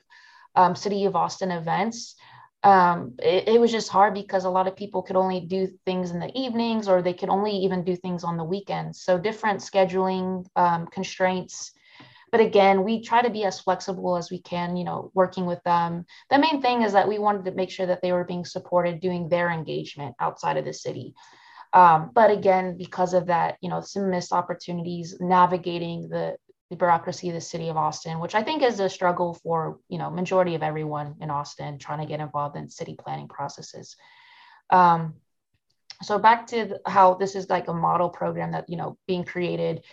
[0.56, 2.16] um, City of Austin events.
[2.62, 6.10] Um, it, it was just hard because a lot of people could only do things
[6.10, 9.02] in the evenings or they could only even do things on the weekends.
[9.02, 11.72] So different scheduling um, constraints
[12.30, 15.62] but again we try to be as flexible as we can you know working with
[15.64, 18.44] them the main thing is that we wanted to make sure that they were being
[18.44, 21.14] supported doing their engagement outside of the city
[21.72, 26.36] um, but again because of that you know some missed opportunities navigating the
[26.70, 29.98] the bureaucracy of the city of Austin, which I think is a struggle for you
[29.98, 33.96] know majority of everyone in Austin trying to get involved in city planning processes.
[34.70, 35.14] Um,
[36.02, 39.84] so back to how this is like a model program that you know being created.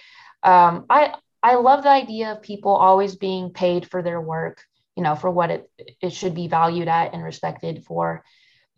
[0.42, 4.64] Um, I I love the idea of people always being paid for their work,
[4.96, 5.70] you know, for what it
[6.02, 8.24] it should be valued at and respected for.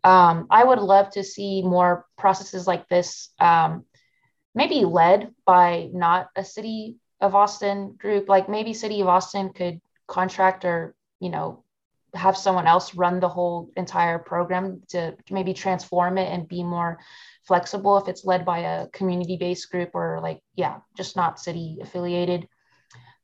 [0.04, 3.86] Um, I would love to see more processes like this, um,
[4.54, 9.80] maybe led by not a city of Austin group, like maybe City of Austin could
[10.06, 11.62] contract or, you know,
[12.14, 16.98] have someone else run the whole entire program to maybe transform it and be more
[17.44, 21.78] flexible if it's led by a community based group or like, yeah, just not city
[21.80, 22.48] affiliated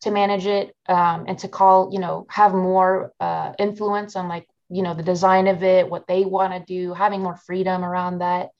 [0.03, 4.47] to manage it um, and to call, you know, have more uh, influence on like,
[4.69, 8.19] you know, the design of it, what they want to do, having more freedom around
[8.19, 8.51] that.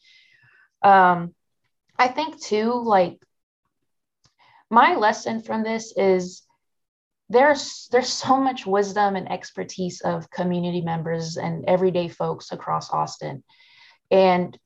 [0.83, 1.35] Um,
[1.99, 3.19] I think too, like
[4.73, 6.43] my lesson from this is
[7.29, 13.45] there's there's so much wisdom and expertise of community members and everyday folks across Austin.
[14.11, 14.59] And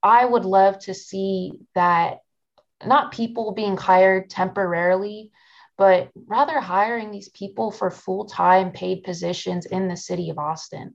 [0.00, 2.18] I would love to see that
[2.84, 5.32] not people being hired temporarily,
[5.76, 10.94] but rather hiring these people for full-time paid positions in the city of Austin.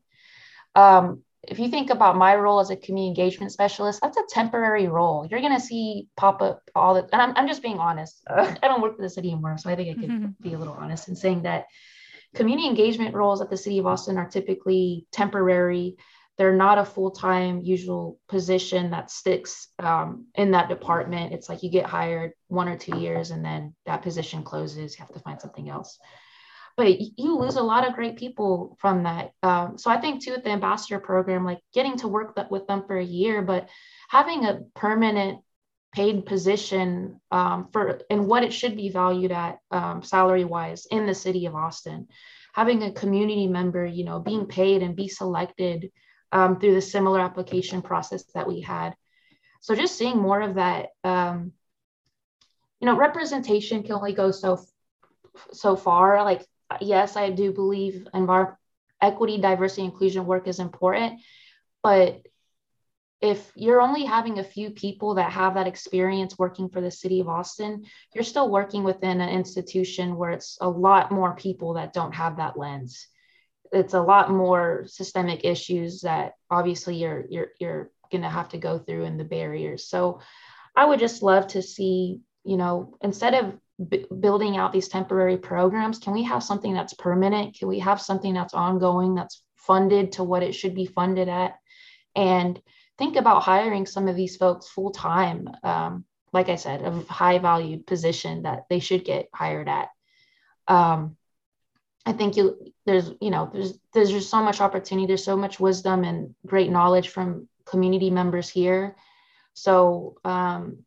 [0.74, 4.88] Um, if you think about my role as a community engagement specialist, that's a temporary
[4.88, 5.26] role.
[5.30, 8.22] You're going to see pop up all the, and I'm, I'm just being honest.
[8.30, 9.58] Uh, I don't work for the city anymore.
[9.58, 10.32] So I think I can mm-hmm.
[10.42, 11.66] be a little honest in saying that
[12.36, 15.96] community engagement roles at the city of Austin are typically temporary.
[16.38, 21.34] They're not a full time usual position that sticks um, in that department.
[21.34, 24.98] It's like you get hired one or two years and then that position closes.
[24.98, 25.98] You have to find something else
[26.78, 29.32] but you lose a lot of great people from that.
[29.42, 32.84] Um, so I think too with the ambassador program, like getting to work with them
[32.86, 33.68] for a year, but
[34.10, 35.42] having a permanent
[35.92, 41.08] paid position um, for and what it should be valued at um, salary wise in
[41.08, 42.08] the city of Austin,
[42.54, 45.92] having a community member, you know, being paid and be selected
[46.32, 48.94] um, through the similar application process that we had.
[49.62, 51.54] So just seeing more of that, um,
[52.80, 54.64] you know, representation can only go so
[55.52, 56.24] so far.
[56.24, 56.46] Like
[56.82, 58.56] yes, I do believe envir-
[59.02, 61.22] equity, diversity, inclusion work is important,
[61.84, 62.22] but
[63.20, 67.20] if you're only having a few people that have that experience working for the city
[67.20, 71.94] of Austin, you're still working within an institution where it's a lot more people that
[71.94, 73.08] don't have that lens.
[73.72, 78.58] It's a lot more systemic issues that obviously you're you're you're going to have to
[78.58, 79.90] go through and the barriers.
[79.90, 80.22] So
[80.76, 83.56] I would just love to see, you know, instead of
[83.90, 87.58] b- building out these temporary programs can we have something that's permanent?
[87.58, 91.56] Can we have something that's ongoing that's funded to what it should be funded at?
[92.16, 92.62] And
[92.98, 97.38] think about hiring some of these folks full time um, like i said a high
[97.38, 99.90] valued position that they should get hired at.
[100.68, 101.16] Um,
[102.06, 105.60] i think you there's you know there's there's just so much opportunity there's so much
[105.60, 108.96] wisdom and great knowledge from community members here.
[109.54, 110.80] So um,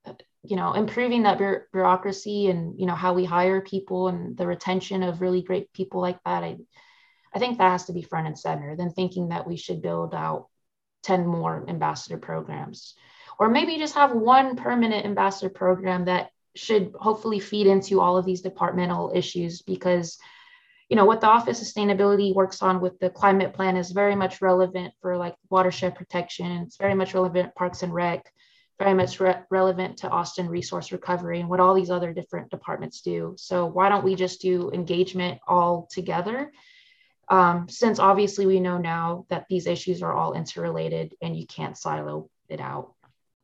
[0.43, 1.39] you know improving that
[1.73, 6.01] bureaucracy and you know how we hire people and the retention of really great people
[6.01, 6.57] like that i
[7.35, 10.15] i think that has to be front and center than thinking that we should build
[10.15, 10.47] out
[11.03, 12.95] 10 more ambassador programs.
[13.39, 18.27] Or maybe just have one permanent ambassador program that should hopefully feed into all of
[18.27, 20.19] these departmental issues because
[20.89, 24.43] you know what the office sustainability works on with the climate plan is very much
[24.43, 28.25] relevant for like watershed protection it's very much relevant parks and rec
[28.81, 33.03] very much re- relevant to austin resource recovery and what all these other different departments
[33.03, 33.35] do.
[33.37, 36.51] So why don't we just do engagement all together?
[37.29, 41.77] Um, since obviously we know now that these issues are all interrelated and you can't
[41.77, 42.95] silo it out.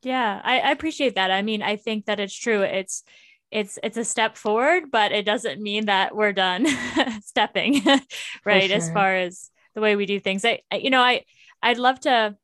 [0.02, 1.30] Yeah I, I appreciate that.
[1.30, 2.62] I mean i think that it's true.
[2.62, 3.04] It's
[3.50, 6.66] it's it's a step forward but it doesn't mean that we're done
[7.22, 7.82] stepping
[8.44, 8.76] right sure.
[8.76, 10.46] as far as the way we do things.
[10.46, 11.24] I, I you know i
[11.62, 12.36] i'd love to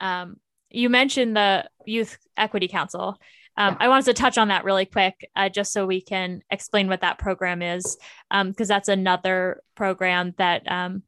[0.00, 0.36] um
[0.70, 3.18] you mentioned the youth equity council
[3.58, 3.76] um.
[3.80, 7.00] I wanted to touch on that really quick, uh, just so we can explain what
[7.00, 7.96] that program is,
[8.30, 11.02] because um, that's another program that um,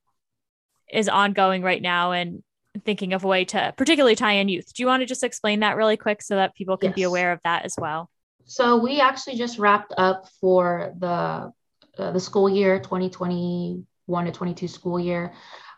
[0.93, 2.43] is ongoing right now and
[2.85, 4.75] thinking of a way to particularly tie in youth.
[4.75, 6.97] Do you want to just explain that really quick so that people can yes.
[6.97, 8.11] be aware of that as well?
[8.47, 11.53] So we actually just wrapped up for the
[11.99, 15.35] uh, the school year 2021 to 22 school year.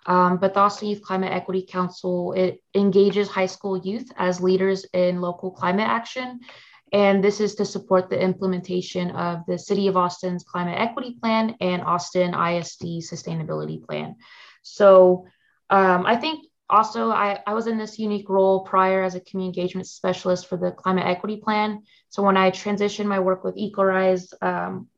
[0.06, 4.84] Um, but the Austin Youth Climate Equity Council it engages high school youth as leaders
[4.92, 6.40] in local climate action.
[6.92, 11.56] And this is to support the implementation of the City of Austin's Climate Equity Plan
[11.60, 14.16] and Austin ISD Sustainability Plan.
[14.62, 15.26] So
[15.70, 19.60] um, I think also I, I was in this unique role prior as a community
[19.60, 24.32] engagement specialist for the climate equity plan so when i transitioned my work with ecorise
[24.40, 24.88] um,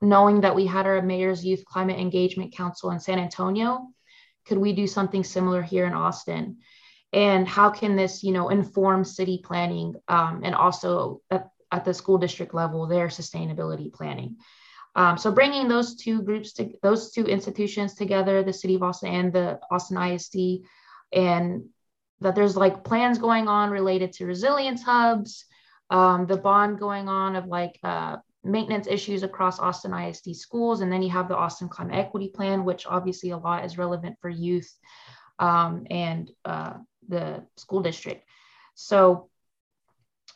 [0.00, 3.88] knowing that we had our mayor's youth climate engagement council in san antonio
[4.46, 6.58] could we do something similar here in austin?
[7.12, 11.94] And how can this you know inform city planning um, and also at, at, the
[11.94, 14.36] school district level their sustainability planning?
[14.96, 19.12] Um, so bringing those two groups to those two institutions together the city of austin
[19.12, 20.62] and the austin isd
[21.12, 21.64] and
[22.20, 25.44] that there's like plans going on related to resilience hubs,
[25.90, 30.80] um, the bond going on of like uh, maintenance issues across Austin ISD schools.
[30.80, 34.16] And then you have the Austin Climate Equity Plan, which obviously a lot is relevant
[34.20, 34.70] for youth
[35.38, 36.74] um, and uh,
[37.08, 38.28] the school district.
[38.74, 39.28] So,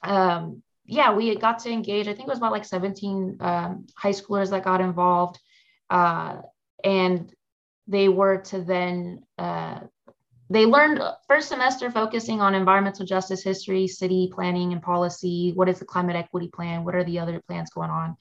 [0.02, 2.08] um, yeah, we got to engage.
[2.08, 5.38] I think it was about like 17 um, high schoolers that got involved.
[5.90, 6.38] Uh,
[6.82, 7.32] and
[7.86, 9.80] they were to then uh,
[10.50, 15.52] they learned first semester focusing on environmental justice history, city planning and policy.
[15.54, 16.84] What is the climate equity plan?
[16.84, 18.16] What are the other plans going on?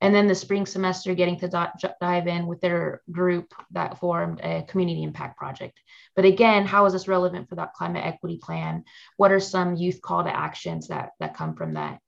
[0.00, 4.62] And then the spring semester getting to dive in with their group that formed a
[4.68, 5.80] community impact project.
[6.14, 8.84] But again, how is this relevant for that climate equity plan?
[9.16, 12.00] What are some youth call to actions that, that come from that?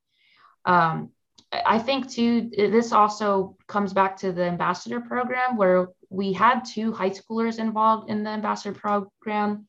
[0.66, 1.12] Um,
[1.52, 6.92] I think too, this also comes back to the ambassador program where we had two
[6.92, 9.66] high schoolers involved in the ambassador program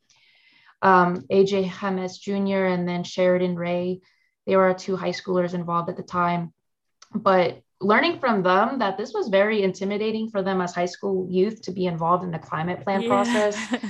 [0.81, 2.65] um, AJ James Jr.
[2.65, 4.01] and then Sheridan Ray.
[4.45, 6.53] They were two high schoolers involved at the time.
[7.13, 11.61] But learning from them that this was very intimidating for them as high school youth
[11.63, 13.07] to be involved in the climate plan yeah.
[13.07, 13.57] process.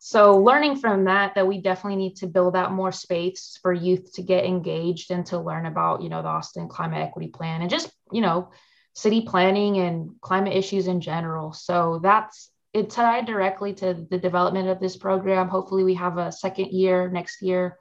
[0.00, 4.12] so learning from that that we definitely need to build out more space for youth
[4.14, 7.70] to get engaged and to learn about you know the austin climate equity plan and
[7.70, 8.50] just you know
[8.98, 11.52] city planning and climate issues in general.
[11.52, 15.48] So that's it tied directly to the development of this program.
[15.48, 17.78] Hopefully, we have a second year next year.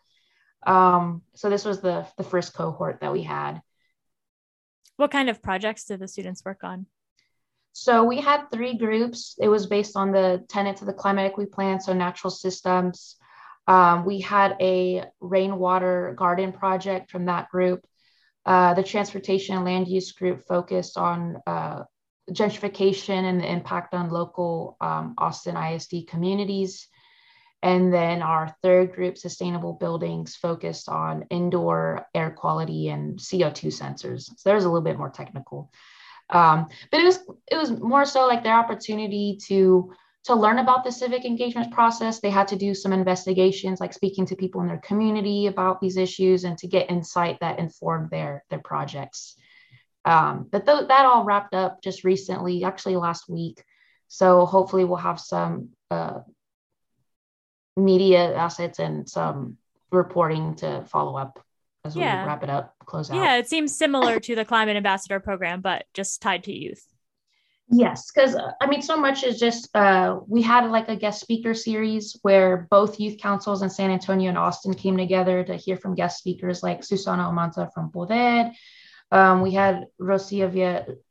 [0.65, 3.61] Um, so this was the the first cohort that we had.
[4.97, 6.85] What kind of projects did the students work on?
[7.79, 9.35] So we had three groups.
[9.39, 13.17] It was based on the tenets of the climate equity plan, so natural systems.
[13.67, 17.85] Um, we had a rainwater garden project from that group.
[18.47, 21.83] Uh, the transportation and land use group focused on uh,
[22.31, 26.87] gentrification and the impact on local um, Austin ISD communities.
[27.61, 34.23] And then our third group, sustainable buildings, focused on indoor air quality and CO2 sensors.
[34.23, 35.71] So there's a little bit more technical.
[36.29, 37.19] Um, but it was
[37.51, 39.91] it was more so like their opportunity to
[40.27, 44.25] to learn about the civic engagement process, they had to do some investigations, like speaking
[44.25, 48.43] to people in their community about these issues and to get insight that informed their,
[48.49, 49.37] their projects.
[50.03, 53.63] Um, but th- that all wrapped up just recently, actually last week.
[54.09, 56.19] So hopefully we'll have some uh,
[57.77, 59.57] media assets and some
[59.91, 61.39] reporting to follow up
[61.87, 62.23] as yeah.
[62.23, 63.15] we wrap it up, close out.
[63.15, 66.85] Yeah, it seems similar to the Climate Ambassador program, but just tied to youth.
[67.69, 71.19] Yes, because uh, I mean, so much is just uh, we had like a guest
[71.19, 75.75] speaker series where both youth councils in San Antonio and Austin came together to hear
[75.75, 78.51] from guest speakers like Susana Almanza from Poder.
[79.11, 80.49] Um, we had Rosia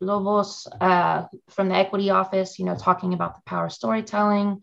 [0.01, 4.63] Villalobos uh, from the Equity Office, you know, talking about the power of storytelling.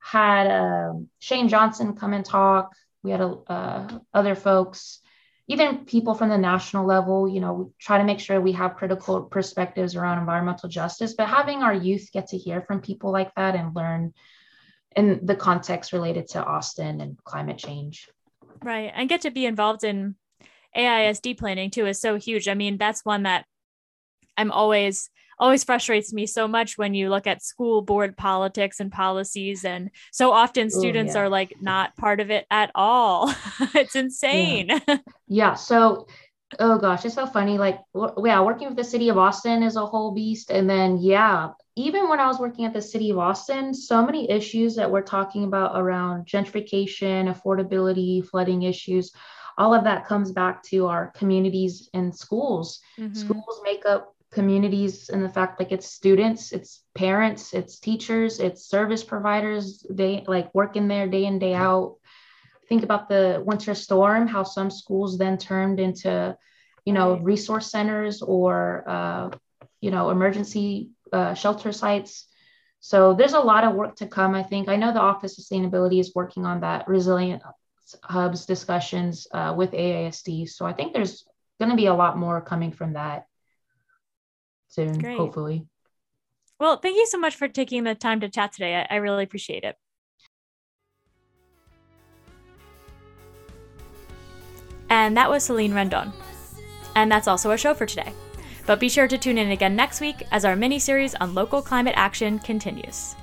[0.00, 2.72] Had uh, Shane Johnson come and talk.
[3.02, 5.00] We had uh, other folks,
[5.48, 8.74] even people from the national level, you know, we try to make sure we have
[8.74, 13.32] critical perspectives around environmental justice, but having our youth get to hear from people like
[13.36, 14.12] that and learn
[14.96, 18.08] in the context related to Austin and climate change.
[18.62, 18.90] Right.
[18.94, 20.16] And get to be involved in
[20.76, 22.48] AISD planning too is so huge.
[22.48, 23.44] I mean, that's one that
[24.36, 28.90] I'm always always frustrates me so much when you look at school board politics and
[28.90, 31.24] policies and so often students Ooh, yeah.
[31.24, 33.32] are like not part of it at all
[33.74, 34.96] it's insane yeah.
[35.28, 35.54] yeah.
[35.54, 36.06] so
[36.60, 37.80] oh gosh it's so funny like
[38.24, 42.08] yeah working with the city of austin is a whole beast and then yeah even
[42.08, 45.44] when i was working at the city of austin so many issues that we're talking
[45.44, 49.12] about around gentrification affordability flooding issues
[49.58, 53.14] all of that comes back to our communities and schools mm-hmm.
[53.14, 58.68] schools make up communities and the fact like it's students it's parents it's teachers it's
[58.74, 61.96] service providers they like work in there day in day out.
[62.68, 66.36] Think about the winter storm how some schools then turned into
[66.84, 69.30] you know resource centers or uh,
[69.80, 72.12] you know emergency uh, shelter sites.
[72.80, 74.68] So there's a lot of work to come i think.
[74.68, 77.42] I know the office of sustainability is working on that resilient
[78.02, 81.24] hubs discussions uh, with aisd so i think there's
[81.60, 83.26] going to be a lot more coming from that
[84.76, 85.16] soon, Great.
[85.16, 85.66] hopefully.
[86.60, 88.76] Well, thank you so much for taking the time to chat today.
[88.76, 89.76] I, I really appreciate it.
[94.88, 96.12] And that was Celine Rendon.
[96.94, 98.12] And that's also our show for today.
[98.66, 101.60] But be sure to tune in again next week as our mini series on local
[101.62, 103.14] climate action continues.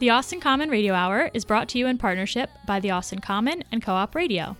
[0.00, 3.64] The Austin Common Radio Hour is brought to you in partnership by the Austin Common
[3.72, 4.56] and KOOP Radio.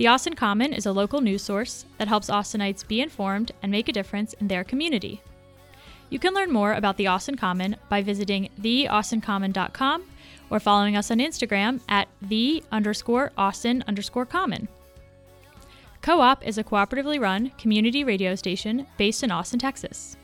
[0.00, 3.86] The Austin Common is a local news source that helps Austinites be informed and make
[3.86, 5.20] a difference in their community.
[6.08, 10.04] You can learn more about the Austin Common by visiting theaustincommon.com
[10.48, 14.68] or following us on Instagram at the underscore Austin underscore common.
[16.00, 20.16] KOOP is a cooperatively run community radio station based in Austin, Texas.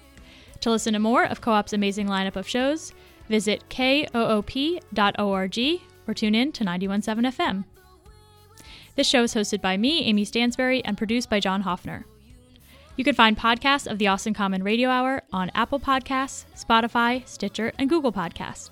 [0.61, 2.95] To listen to more of KOOP's amazing lineup of shows,
[3.29, 5.59] visit koop.org
[6.09, 7.65] or tune in to 917 FM.
[8.97, 12.07] This show is hosted by me, Amy Stansberry, and produced by John Hoffner.
[12.97, 17.73] You can find podcasts of the Austin Common Radio Hour on Apple Podcasts, Spotify, Stitcher,
[17.79, 18.71] and Google Podcast.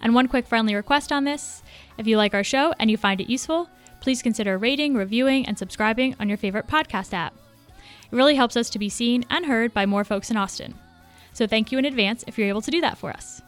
[0.00, 1.62] And one quick friendly request on this
[1.98, 3.68] if you like our show and you find it useful,
[4.00, 7.34] please consider rating, reviewing, and subscribing on your favorite podcast app.
[7.76, 10.74] It really helps us to be seen and heard by more folks in Austin.
[11.34, 13.42] So thank you in advance if you're able to do that for us.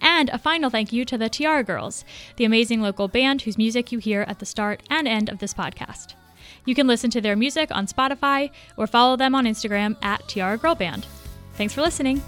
[0.00, 2.04] And a final thank you to the Tiarra Girls,
[2.36, 5.54] the amazing local band whose music you hear at the start and end of this
[5.54, 6.14] podcast.
[6.64, 10.60] You can listen to their music on Spotify or follow them on Instagram at Tiarra
[10.60, 11.06] Girl Band.
[11.54, 12.22] Thanks for listening.